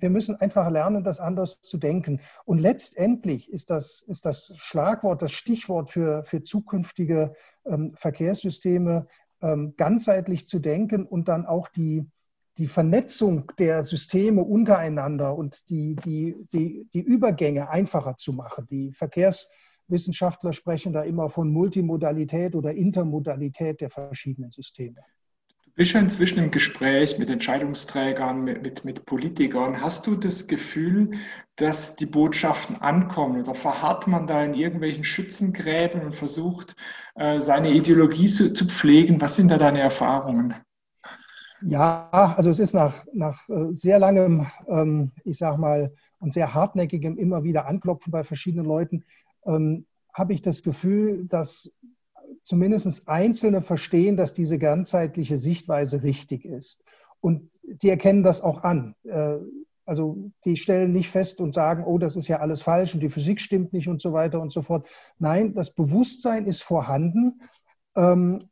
wir 0.00 0.10
müssen 0.10 0.36
einfach 0.36 0.70
lernen, 0.70 1.04
das 1.04 1.20
anders 1.20 1.60
zu 1.60 1.78
denken. 1.78 2.20
Und 2.44 2.58
letztendlich 2.58 3.50
ist 3.50 3.70
das, 3.70 4.02
ist 4.02 4.24
das 4.24 4.52
Schlagwort, 4.56 5.22
das 5.22 5.32
Stichwort 5.32 5.90
für, 5.90 6.24
für 6.24 6.42
zukünftige 6.42 7.34
ähm, 7.66 7.92
Verkehrssysteme 7.94 9.06
ähm, 9.40 9.74
ganzheitlich 9.76 10.46
zu 10.46 10.58
denken 10.58 11.04
und 11.04 11.28
dann 11.28 11.46
auch 11.46 11.68
die, 11.68 12.06
die 12.58 12.66
Vernetzung 12.66 13.50
der 13.58 13.84
Systeme 13.84 14.42
untereinander 14.42 15.36
und 15.36 15.70
die, 15.70 15.94
die, 15.94 16.36
die, 16.52 16.88
die 16.92 17.00
Übergänge 17.00 17.70
einfacher 17.70 18.16
zu 18.16 18.32
machen. 18.32 18.66
Die 18.68 18.92
Verkehrswissenschaftler 18.92 20.52
sprechen 20.52 20.92
da 20.92 21.02
immer 21.02 21.30
von 21.30 21.50
Multimodalität 21.52 22.56
oder 22.56 22.74
Intermodalität 22.74 23.80
der 23.80 23.90
verschiedenen 23.90 24.50
Systeme. 24.50 25.00
Du 25.64 25.70
bist 25.84 25.92
ja 25.92 26.00
inzwischen 26.00 26.40
im 26.40 26.50
Gespräch 26.50 27.20
mit 27.20 27.30
Entscheidungsträgern, 27.30 28.42
mit, 28.42 28.62
mit, 28.64 28.84
mit 28.84 29.06
Politikern. 29.06 29.80
Hast 29.80 30.08
du 30.08 30.16
das 30.16 30.48
Gefühl, 30.48 31.12
dass 31.54 31.94
die 31.94 32.06
Botschaften 32.06 32.74
ankommen 32.82 33.42
oder 33.42 33.54
verharrt 33.54 34.08
man 34.08 34.26
da 34.26 34.42
in 34.42 34.54
irgendwelchen 34.54 35.04
Schützengräben 35.04 36.02
und 36.02 36.12
versucht, 36.12 36.74
äh, 37.14 37.38
seine 37.38 37.70
Ideologie 37.70 38.26
zu, 38.26 38.52
zu 38.52 38.66
pflegen? 38.66 39.20
Was 39.20 39.36
sind 39.36 39.52
da 39.52 39.58
deine 39.58 39.78
Erfahrungen? 39.78 40.56
Ja, 41.62 42.34
also 42.36 42.50
es 42.50 42.58
ist 42.58 42.74
nach, 42.74 43.04
nach 43.12 43.48
äh, 43.48 43.72
sehr 43.72 43.98
langem, 43.98 44.46
ähm, 44.68 45.12
ich 45.24 45.38
sag 45.38 45.58
mal, 45.58 45.92
und 46.20 46.32
sehr 46.32 46.54
hartnäckigem 46.54 47.16
immer 47.16 47.44
wieder 47.44 47.66
Anklopfen 47.66 48.10
bei 48.10 48.24
verschiedenen 48.24 48.66
Leuten, 48.66 49.04
ähm, 49.44 49.86
habe 50.12 50.34
ich 50.34 50.42
das 50.42 50.62
Gefühl, 50.62 51.26
dass 51.26 51.72
zumindest 52.42 53.08
Einzelne 53.08 53.62
verstehen, 53.62 54.16
dass 54.16 54.34
diese 54.34 54.58
ganzheitliche 54.58 55.36
Sichtweise 55.36 56.02
richtig 56.02 56.44
ist. 56.44 56.84
Und 57.20 57.50
sie 57.76 57.88
erkennen 57.88 58.22
das 58.22 58.40
auch 58.40 58.62
an. 58.62 58.94
Äh, 59.04 59.38
also 59.84 60.30
die 60.44 60.56
stellen 60.56 60.92
nicht 60.92 61.08
fest 61.08 61.40
und 61.40 61.54
sagen, 61.54 61.84
oh, 61.84 61.98
das 61.98 62.14
ist 62.14 62.28
ja 62.28 62.40
alles 62.40 62.62
falsch 62.62 62.94
und 62.94 63.00
die 63.00 63.08
Physik 63.08 63.40
stimmt 63.40 63.72
nicht 63.72 63.88
und 63.88 64.02
so 64.02 64.12
weiter 64.12 64.40
und 64.40 64.52
so 64.52 64.60
fort. 64.62 64.86
Nein, 65.18 65.54
das 65.54 65.74
Bewusstsein 65.74 66.46
ist 66.46 66.62
vorhanden. 66.62 67.40
Ähm, 67.96 68.50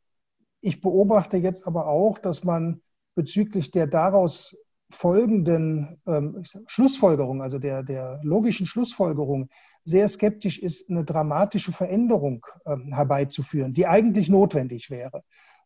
ich 0.61 0.81
beobachte 0.81 1.37
jetzt 1.37 1.67
aber 1.67 1.87
auch, 1.87 2.17
dass 2.17 2.43
man 2.43 2.81
bezüglich 3.17 3.71
der 3.71 3.87
daraus 3.87 4.55
folgenden 4.91 5.99
ähm, 6.05 6.43
Schlussfolgerung, 6.67 7.41
also 7.41 7.57
der, 7.57 7.83
der 7.83 8.21
logischen 8.23 8.67
Schlussfolgerung, 8.67 9.49
sehr 9.83 10.07
skeptisch 10.07 10.59
ist, 10.59 10.89
eine 10.89 11.03
dramatische 11.03 11.71
Veränderung 11.71 12.45
ähm, 12.65 12.93
herbeizuführen, 12.93 13.73
die 13.73 13.87
eigentlich 13.87 14.29
notwendig 14.29 14.89
wäre. 14.91 15.23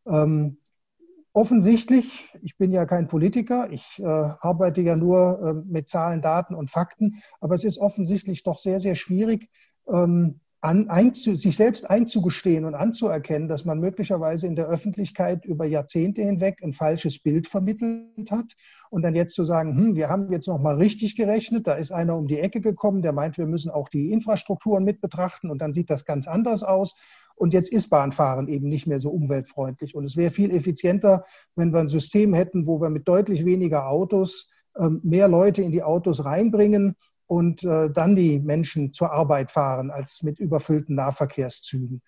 Ähm, 0.08 0.60
offensichtlich, 1.34 2.34
ich 2.42 2.58
bin 2.58 2.72
ja 2.72 2.86
kein 2.86 3.08
Politiker, 3.10 3.70
ich 3.70 4.00
äh, 4.00 4.06
arbeite 4.06 4.82
ja 4.82 4.96
nur 4.96 5.42
äh, 5.44 5.54
mit 5.70 5.90
Zahlen, 5.90 6.22
Daten 6.22 6.56
und 6.56 6.72
Fakten, 6.72 7.22
aber 7.42 7.54
es 7.54 7.66
ist 7.66 7.80
offensichtlich 7.80 8.44
doch 8.44 8.58
sehr, 8.58 8.80
sehr 8.80 8.96
schwierig, 8.96 9.50
ähm, 9.88 10.40
an, 10.63 10.89
einzu, 10.89 11.34
sich 11.36 11.58
selbst 11.58 11.89
einzugestehen 11.89 12.65
und 12.65 12.76
anzuerkennen, 12.76 13.47
dass 13.47 13.65
man 13.65 13.80
möglicherweise 13.80 14.45
in 14.45 14.56
der 14.56 14.67
Öffentlichkeit 14.67 15.43
über 15.43 15.65
Jahrzehnte 15.65 16.21
hinweg 16.21 16.62
ein 16.62 16.74
falsches 16.74 17.17
Bild 17.17 17.47
vermittelt 17.47 18.30
hat 18.30 18.54
und 18.91 19.02
dann 19.02 19.15
jetzt 19.15 19.34
zu 19.34 19.43
sagen, 19.43 19.76
hm, 19.76 19.95
wir 19.95 20.08
haben 20.08 20.32
jetzt 20.32 20.47
noch 20.47 20.60
mal 20.60 20.76
richtig 20.76 21.15
gerechnet, 21.15 21.65
da 21.65 21.74
ist 21.74 21.91
einer 21.91 22.15
um 22.15 22.28
die 22.28 22.39
Ecke 22.39 22.62
gekommen, 22.62 23.02
der 23.02 23.12
meint, 23.12 23.39
wir 23.39 23.47
müssen 23.47 23.71
auch 23.71 23.89
die 23.89 24.12
Infrastrukturen 24.12 24.84
mit 24.84 25.02
betrachten 25.02 25.50
und 25.50 25.60
dann 25.60 25.74
sieht 25.74 25.89
das 25.89 26.06
ganz 26.06 26.28
anders 26.28 26.63
aus. 26.63 26.95
Und 27.36 27.54
jetzt 27.54 27.71
ist 27.71 27.89
Bahnfahren 27.89 28.47
eben 28.47 28.69
nicht 28.69 28.86
mehr 28.86 29.00
so 29.00 29.10
umweltfreundlich. 29.10 29.95
Und 29.95 30.06
es 30.06 30.15
wäre 30.15 30.30
viel 30.30 30.52
effizienter, 30.52 31.26
wenn 31.56 31.74
wir 31.74 31.80
ein 31.80 31.88
System 31.88 32.36
hätten, 32.36 32.67
wo 32.67 32.80
wir 32.80 32.91
mit 32.91 33.08
deutlich 33.08 33.45
weniger 33.45 33.88
Autos 33.89 34.47
ähm, 34.78 35.02
mehr 35.04 35.28
Leute 35.28 35.63
in 35.63 35.71
die 35.71 35.82
Autos 35.82 36.24
reinbringen 36.24 36.95
und 37.32 37.63
äh, 37.63 37.89
dann 37.89 38.13
die 38.13 38.39
Menschen 38.39 38.91
zur 38.91 39.13
Arbeit 39.13 39.52
fahren 39.52 39.89
als 39.89 40.22
mit 40.22 40.41
überfüllten 40.41 40.96
Nahverkehrszügen. 40.96 42.02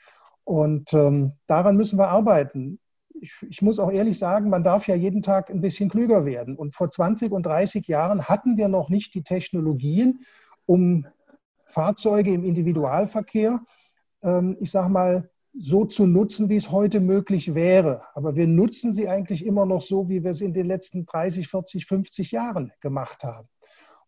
Und 0.44 0.92
ähm, 0.92 1.38
daran 1.48 1.78
müssen 1.78 1.98
wir 1.98 2.10
arbeiten. 2.10 2.78
Ich, 3.22 3.34
ich, 3.50 3.62
muss 3.62 3.80
auch 3.80 3.90
ehrlich 3.90 4.20
sagen, 4.20 4.50
man 4.50 4.66
darf 4.66 4.86
ja 4.86 4.96
jeden 4.96 5.22
Tag 5.22 5.50
ein 5.50 5.62
bisschen 5.62 5.88
klüger 5.88 6.26
werden. 6.26 6.58
Und 6.58 6.76
vor 6.76 6.92
20 6.92 7.32
und 7.32 7.46
30 7.46 7.88
Jahren 7.88 8.26
hatten 8.26 8.58
wir 8.58 8.68
noch 8.68 8.90
nicht 8.90 9.14
die 9.14 9.24
Technologien, 9.24 10.26
um 10.66 11.08
Fahrzeuge 11.68 12.34
im 12.34 12.44
Individualverkehr, 12.44 13.62
ähm, 14.24 14.58
ich 14.60 14.72
sage 14.72 14.90
mal, 14.90 15.30
so 15.58 15.86
zu 15.86 16.06
nutzen, 16.06 16.50
wie 16.50 16.58
es 16.58 16.70
heute 16.70 17.00
möglich 17.00 17.56
wäre. 17.56 18.02
Aber 18.14 18.36
wir 18.36 18.48
nutzen 18.48 18.92
sie 18.92 19.08
eigentlich 19.08 19.46
immer 19.46 19.66
noch 19.66 19.84
so, 19.84 20.10
wie 20.10 20.22
wir 20.22 20.32
es 20.32 20.42
in 20.42 20.54
den 20.54 20.66
letzten 20.66 21.06
30, 21.06 21.48
40, 21.48 21.86
50 21.86 22.32
Jahren 22.34 22.74
gemacht 22.82 23.24
haben. 23.24 23.48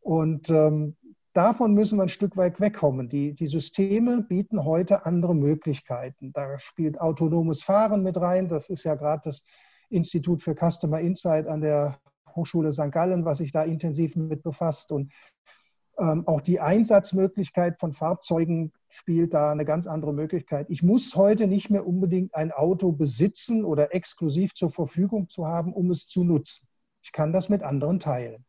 Und 0.02 0.50
ähm, 0.50 0.98
davon 1.36 1.74
müssen 1.74 1.98
wir 1.98 2.04
ein 2.04 2.10
Stück 2.10 2.38
weit 2.38 2.60
wegkommen. 2.60 3.10
Die, 3.10 3.34
die 3.34 3.48
Systeme 3.48 4.22
bieten 4.22 4.64
heute 4.64 5.06
andere 5.06 5.36
Möglichkeiten. 5.36 6.32
Da 6.34 6.58
spielt 6.60 7.00
autonomes 7.00 7.62
Fahren 7.62 8.04
mit 8.04 8.18
rein. 8.18 8.48
Das 8.48 8.70
ist 8.70 8.84
ja 8.84 8.96
gerade 8.96 9.22
das 9.26 9.44
Institut 9.90 10.42
für 10.42 10.56
Customer 10.56 11.00
Insight 11.00 11.48
an 11.48 11.62
der 11.62 12.00
Hochschule 12.36 12.72
St. 12.72 12.92
Gallen, 12.92 13.26
was 13.26 13.40
sich 13.40 13.52
da 13.52 13.64
intensiv 13.64 14.16
mit 14.16 14.44
befasst. 14.44 14.92
Und 14.92 15.12
ähm, 15.98 16.28
auch 16.28 16.42
die 16.42 16.60
Einsatzmöglichkeit 16.60 17.80
von 17.80 17.94
Fahrzeugen 17.94 18.74
spielt 18.90 19.34
da 19.34 19.52
eine 19.52 19.66
ganz 19.66 19.88
andere 19.88 20.14
Möglichkeit. 20.14 20.70
Ich 20.70 20.84
muss 20.84 21.16
heute 21.16 21.48
nicht 21.48 21.70
mehr 21.70 21.86
unbedingt 21.86 22.36
ein 22.36 22.52
Auto 22.52 22.92
besitzen 22.92 23.64
oder 23.64 23.94
exklusiv 23.94 24.54
zur 24.54 24.72
Verfügung 24.72 25.30
zu 25.30 25.48
haben, 25.48 25.74
um 25.74 25.92
es 25.92 26.08
zu 26.08 26.24
nutzen. 26.24 26.68
Ich 27.02 27.12
kann 27.12 27.34
das 27.34 27.50
mit 27.50 27.62
anderen 27.64 28.00
teilen. 28.00 28.46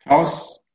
Klaus, 0.00 0.65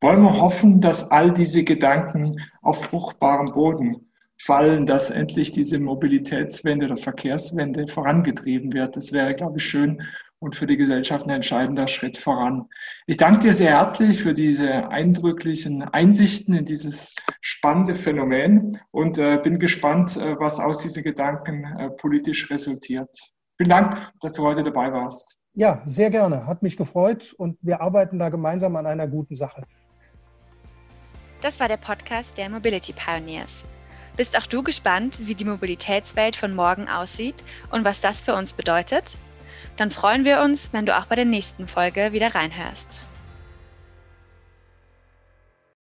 wollen 0.00 0.22
wir 0.22 0.40
hoffen, 0.40 0.80
dass 0.80 1.10
all 1.10 1.32
diese 1.32 1.64
Gedanken 1.64 2.40
auf 2.62 2.84
fruchtbaren 2.84 3.52
Boden 3.52 4.10
fallen, 4.38 4.86
dass 4.86 5.10
endlich 5.10 5.52
diese 5.52 5.78
Mobilitätswende 5.78 6.86
oder 6.86 6.96
Verkehrswende 6.96 7.86
vorangetrieben 7.86 8.72
wird. 8.72 8.96
Das 8.96 9.12
wäre, 9.12 9.34
glaube 9.34 9.58
ich, 9.58 9.64
schön 9.64 10.02
und 10.38 10.56
für 10.56 10.66
die 10.66 10.78
Gesellschaft 10.78 11.26
ein 11.26 11.30
entscheidender 11.30 11.86
Schritt 11.86 12.16
voran. 12.16 12.66
Ich 13.06 13.18
danke 13.18 13.40
dir 13.40 13.54
sehr 13.54 13.76
herzlich 13.76 14.22
für 14.22 14.32
diese 14.32 14.88
eindrücklichen 14.88 15.82
Einsichten 15.82 16.54
in 16.54 16.64
dieses 16.64 17.14
spannende 17.42 17.94
Phänomen 17.94 18.78
und 18.90 19.18
äh, 19.18 19.38
bin 19.42 19.58
gespannt, 19.58 20.16
äh, 20.16 20.36
was 20.38 20.58
aus 20.58 20.78
diesen 20.78 21.04
Gedanken 21.04 21.64
äh, 21.64 21.90
politisch 21.90 22.50
resultiert. 22.50 23.14
Vielen 23.58 23.68
Dank, 23.68 23.98
dass 24.22 24.32
du 24.32 24.42
heute 24.42 24.62
dabei 24.62 24.90
warst. 24.90 25.36
Ja, 25.52 25.82
sehr 25.84 26.08
gerne. 26.08 26.46
Hat 26.46 26.62
mich 26.62 26.78
gefreut 26.78 27.34
und 27.36 27.58
wir 27.60 27.82
arbeiten 27.82 28.18
da 28.18 28.30
gemeinsam 28.30 28.76
an 28.76 28.86
einer 28.86 29.06
guten 29.06 29.34
Sache. 29.34 29.62
Das 31.40 31.58
war 31.58 31.68
der 31.68 31.78
Podcast 31.78 32.36
der 32.36 32.50
Mobility 32.50 32.92
Pioneers. 32.92 33.64
Bist 34.16 34.36
auch 34.36 34.46
du 34.46 34.62
gespannt, 34.62 35.20
wie 35.26 35.34
die 35.34 35.46
Mobilitätswelt 35.46 36.36
von 36.36 36.54
morgen 36.54 36.88
aussieht 36.88 37.36
und 37.70 37.84
was 37.84 38.00
das 38.00 38.20
für 38.20 38.34
uns 38.34 38.52
bedeutet? 38.52 39.16
Dann 39.76 39.90
freuen 39.90 40.24
wir 40.24 40.42
uns, 40.42 40.72
wenn 40.72 40.84
du 40.84 40.96
auch 40.96 41.06
bei 41.06 41.14
der 41.14 41.24
nächsten 41.24 41.66
Folge 41.66 42.12
wieder 42.12 42.34
reinhörst. 42.34 43.02